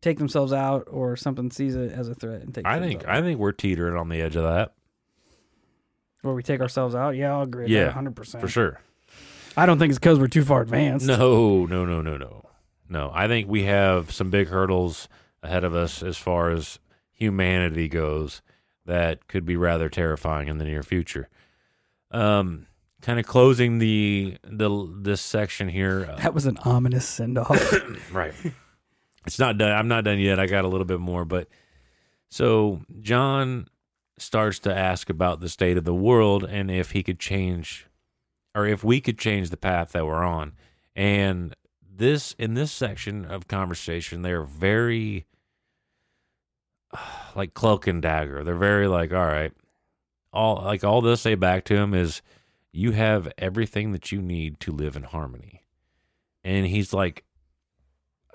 [0.00, 2.66] take themselves out or something sees it as a threat and takes.
[2.66, 4.74] I think themselves I think we're teetering on the edge of that
[6.22, 7.16] Where we take ourselves out.
[7.16, 7.68] Yeah, I'll agree.
[7.68, 8.80] Yeah, Yeah, hundred percent for sure.
[9.56, 11.06] I don't think it's because we're too far advanced.
[11.06, 12.42] No, no, no, no, no,
[12.88, 13.10] no.
[13.14, 15.08] I think we have some big hurdles
[15.42, 16.80] ahead of us as far as
[17.12, 18.42] humanity goes
[18.84, 21.28] that could be rather terrifying in the near future.
[22.10, 22.66] Um,
[23.04, 26.08] kind of closing the the this section here.
[26.10, 27.72] uh, That was an ominous send off.
[28.12, 28.34] right.
[29.26, 29.72] It's not done.
[29.72, 30.40] I'm not done yet.
[30.40, 31.48] I got a little bit more, but
[32.30, 33.68] so John
[34.18, 37.86] starts to ask about the state of the world and if he could change
[38.54, 40.52] or if we could change the path that we're on.
[40.96, 41.54] And
[41.96, 45.26] this in this section of conversation, they're very
[47.34, 48.42] like cloak and dagger.
[48.44, 49.52] They're very like, all right,
[50.32, 52.22] all like all they'll say back to him is,
[52.74, 55.62] "You have everything that you need to live in harmony."
[56.42, 57.24] And he's like,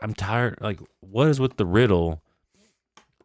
[0.01, 0.57] "I'm tired.
[0.61, 2.23] Like, what is with the riddle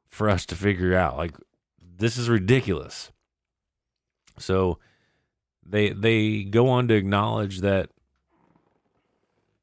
[0.08, 1.16] for us to figure out?
[1.16, 1.36] Like,
[1.80, 3.12] this is ridiculous."
[4.38, 4.78] So
[5.64, 7.90] they they go on to acknowledge that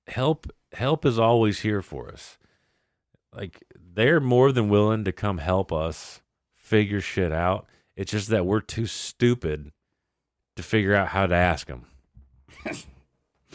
[0.07, 2.37] help help is always here for us.
[3.33, 6.21] Like they're more than willing to come help us
[6.55, 7.67] figure shit out.
[7.95, 9.71] It's just that we're too stupid
[10.61, 11.85] to figure out how to ask them.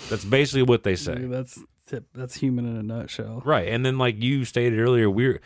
[0.09, 1.15] That's basically what they say.
[1.15, 3.43] Dude, that's tip- that's human in a nutshell.
[3.45, 3.69] Right.
[3.69, 5.41] And then like you stated earlier, we're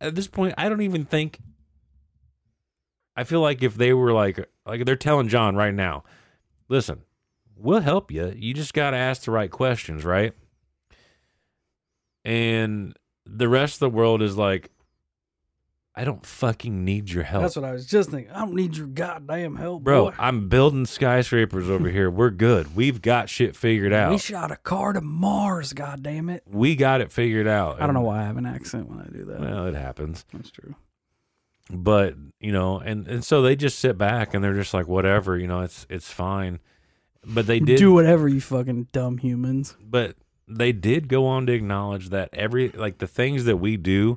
[0.00, 1.38] at this point I don't even think
[3.14, 6.04] I feel like if they were like like they're telling John right now,
[6.68, 7.02] listen,
[7.54, 8.32] we'll help you.
[8.34, 10.32] You just got to ask the right questions, right?
[12.24, 14.70] And the rest of the world is like
[15.98, 17.42] I don't fucking need your help.
[17.42, 18.30] That's what I was just thinking.
[18.30, 20.14] I don't need your goddamn help, Bro, boy.
[20.18, 22.10] I'm building skyscrapers over here.
[22.10, 22.76] We're good.
[22.76, 24.10] We've got shit figured out.
[24.10, 25.72] We shot a car to Mars.
[25.72, 26.42] God damn it!
[26.46, 27.80] we got it figured out.
[27.80, 29.40] I don't know why I have an accent when I do that.
[29.40, 30.26] Well, it happens.
[30.34, 30.74] That's true.
[31.70, 35.36] but you know and and so they just sit back and they're just like whatever
[35.36, 36.60] you know it's it's fine
[37.24, 39.76] but they did do whatever you fucking dumb humans.
[39.82, 40.14] but
[40.46, 44.16] they did go on to acknowledge that every like the things that we do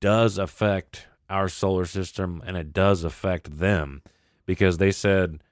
[0.00, 4.02] does affect our solar system and it does affect them
[4.46, 5.42] because they said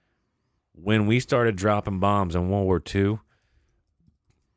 [0.73, 3.19] when we started dropping bombs in World War II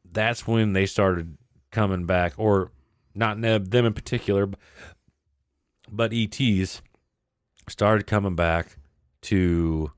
[0.03, 1.37] that's when they started
[1.71, 2.71] coming back or
[3.13, 4.49] not them in particular
[5.91, 6.81] but ETs
[7.67, 8.77] started coming back
[9.21, 9.91] to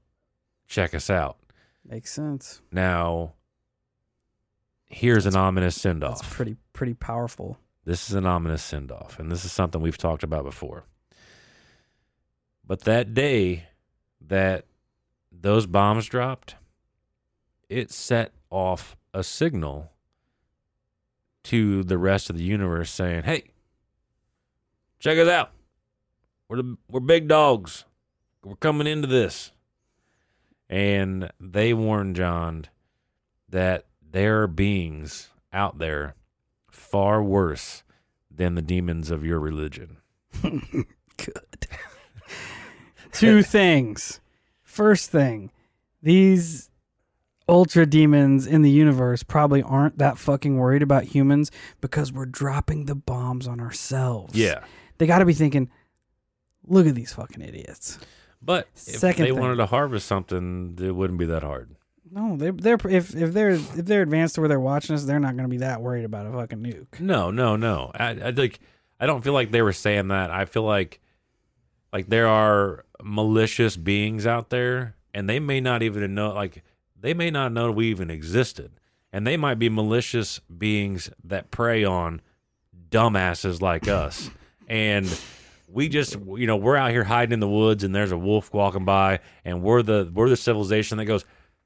[0.68, 1.38] check us out
[1.86, 2.62] Makes sense.
[2.72, 3.34] now,
[4.86, 6.32] here's an ominous send That's off.
[6.32, 7.58] pretty pretty powerful.
[7.86, 10.86] This is an ominous send off, and this is something we've talked about before.
[12.66, 13.66] But that day
[14.22, 14.66] that
[15.32, 16.56] those bombs dropped,
[17.68, 19.92] it set off a signal
[21.44, 23.52] to the rest of the universe saying, "Hey,
[25.00, 25.52] check us out.
[26.48, 27.84] We're the, we're big dogs.
[28.44, 29.52] We're coming into this."
[30.70, 32.66] And they warned John
[33.50, 36.16] that there are beings out there
[36.94, 37.82] far worse
[38.30, 39.98] than the demons of your religion.
[40.44, 41.68] Good.
[43.12, 44.22] Two things.
[44.62, 45.50] First thing,
[46.04, 46.70] these
[47.50, 51.50] ultra demons in the universe probably aren't that fucking worried about humans
[51.82, 54.36] because we're dropping the bombs on ourselves.
[54.36, 54.64] Yeah.
[55.00, 55.72] They got to be thinking,
[56.68, 57.98] look at these fucking idiots.
[58.40, 59.40] But if Second they thing.
[59.40, 61.76] wanted to harvest something, it wouldn't be that hard.
[62.14, 65.20] No, they're they're if if they're if they're advanced to where they're watching us, they're
[65.20, 67.00] not going to be that worried about a fucking nuke.
[67.00, 67.92] No, no, no.
[67.96, 68.60] I, I like.
[69.00, 70.30] I don't feel like they were saying that.
[70.30, 71.00] I feel like,
[71.92, 76.32] like there are malicious beings out there, and they may not even know.
[76.34, 76.64] Like
[77.00, 78.74] they may not know we even existed,
[79.12, 82.22] and they might be malicious beings that prey on
[82.90, 84.30] dumbasses like us,
[84.68, 85.08] and.
[85.70, 88.54] We just, you know, we're out here hiding in the woods, and there's a wolf
[88.54, 91.26] walking by, and we're the we're the civilization that goes,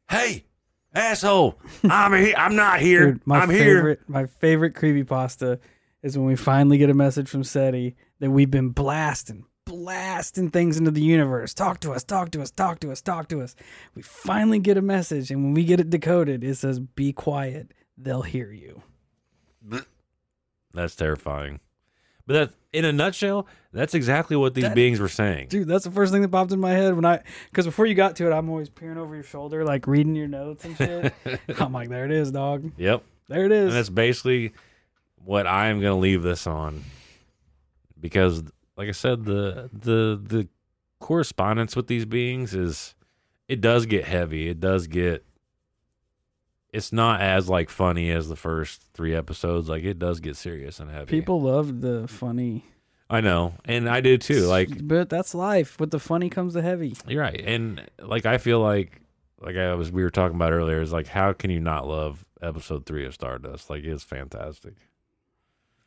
[0.10, 0.46] "Hey,
[0.94, 2.36] asshole, I'm here.
[2.38, 3.14] I'm not here.
[3.14, 5.60] Dude, my I'm here." favorite my favorite creepypasta
[6.04, 10.78] is when we finally get a message from SETI that we've been blasting, blasting things
[10.78, 11.54] into the universe.
[11.54, 13.56] Talk to us, talk to us, talk to us, talk to us.
[13.96, 17.74] We finally get a message, and when we get it decoded, it says, Be quiet,
[17.98, 18.84] they'll hear you.
[20.74, 21.60] That's terrifying.
[22.26, 25.48] But that, in a nutshell, that's exactly what these That- beings were saying.
[25.50, 27.96] Dude, that's the first thing that popped in my head when I, because before you
[27.96, 31.14] got to it, I'm always peering over your shoulder, like reading your notes and shit.
[31.60, 32.72] I'm like, there it is, dog.
[32.78, 33.04] Yep.
[33.28, 33.66] There it is.
[33.68, 34.54] And that's basically
[35.26, 36.84] what I am going to leave this on,
[38.00, 38.44] because,
[38.78, 40.48] like I said, the the the
[41.00, 42.96] correspondence with these beings is
[43.48, 44.48] it does get heavy.
[44.48, 45.26] It does get.
[46.78, 49.68] It's not as like funny as the first three episodes.
[49.68, 51.10] Like it does get serious and heavy.
[51.10, 52.66] People love the funny,
[53.10, 54.46] I know, and I do too.
[54.46, 55.80] Like but that's life.
[55.80, 56.96] With the funny comes the heavy.
[57.08, 59.02] You're right, and like I feel like
[59.42, 62.24] like I was we were talking about earlier is like how can you not love
[62.42, 63.70] episode three of Stardust?
[63.70, 64.76] Like it's fantastic.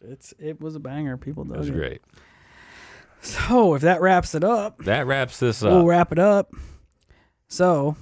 [0.01, 1.17] It's it was a banger.
[1.17, 1.73] People It was it.
[1.73, 2.03] great.
[3.23, 5.73] So if that wraps it up, That wraps this up.
[5.73, 6.53] we'll wrap it up.
[7.49, 7.97] So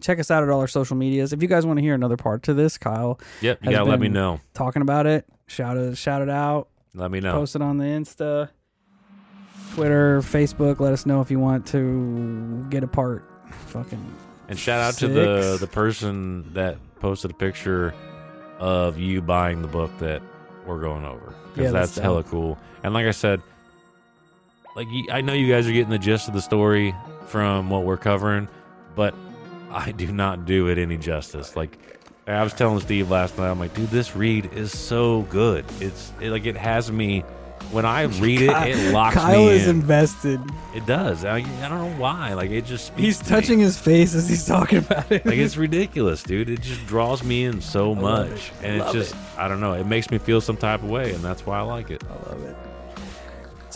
[0.00, 1.32] check us out at all our social medias.
[1.32, 4.00] If you guys want to hear another part to this, Kyle yep, you gotta let
[4.00, 4.40] me know.
[4.54, 6.68] talking about it, shout it shout it out.
[6.94, 7.32] Let me know.
[7.32, 8.48] Post it on the Insta,
[9.74, 10.80] Twitter, Facebook.
[10.80, 13.24] Let us know if you want to get a part.
[13.66, 14.14] Fucking
[14.48, 17.94] And shout out to the the person that posted a picture
[18.58, 20.20] of you buying the book that
[20.66, 22.58] we're going over because Yeah, that's that's, hella cool.
[22.82, 23.40] And like I said,
[24.74, 26.94] like I know you guys are getting the gist of the story
[27.26, 28.48] from what we're covering,
[28.94, 29.14] but
[29.70, 31.56] I do not do it any justice.
[31.56, 31.76] Like
[32.26, 35.64] I was telling Steve last night, I'm like, dude, this read is so good.
[35.80, 37.20] It's it, like it has me.
[37.70, 40.40] When I read it, it locks Kyle me is invested.
[40.74, 41.24] It does.
[41.24, 42.32] I, I don't know why.
[42.34, 43.28] Like it just He's to me.
[43.28, 45.26] touching his face as he's talking about it.
[45.26, 46.48] Like it's ridiculous, dude.
[46.48, 48.52] It just draws me in so much, it.
[48.62, 49.74] and it's just I don't know.
[49.74, 52.02] It makes me feel some type of way, and that's why I like it.
[52.08, 52.56] I love it.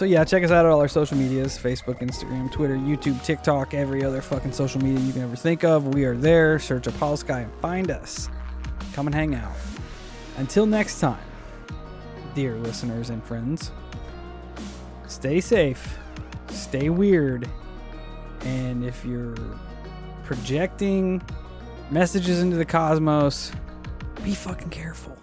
[0.03, 3.73] So yeah, check us out at all our social medias: Facebook, Instagram, Twitter, YouTube, TikTok,
[3.73, 5.95] every other fucking social media you can ever think of.
[5.95, 6.59] We are there.
[6.59, 8.29] Search Holosky and find us.
[8.95, 9.55] Come and hang out.
[10.39, 11.23] Until next time,
[12.35, 13.71] dear listeners and friends,
[15.07, 15.97] stay safe,
[16.51, 17.49] stay weird,
[18.41, 19.37] and if you're
[20.25, 21.23] projecting
[21.93, 23.53] messages into the cosmos,
[24.25, 25.17] be fucking careful.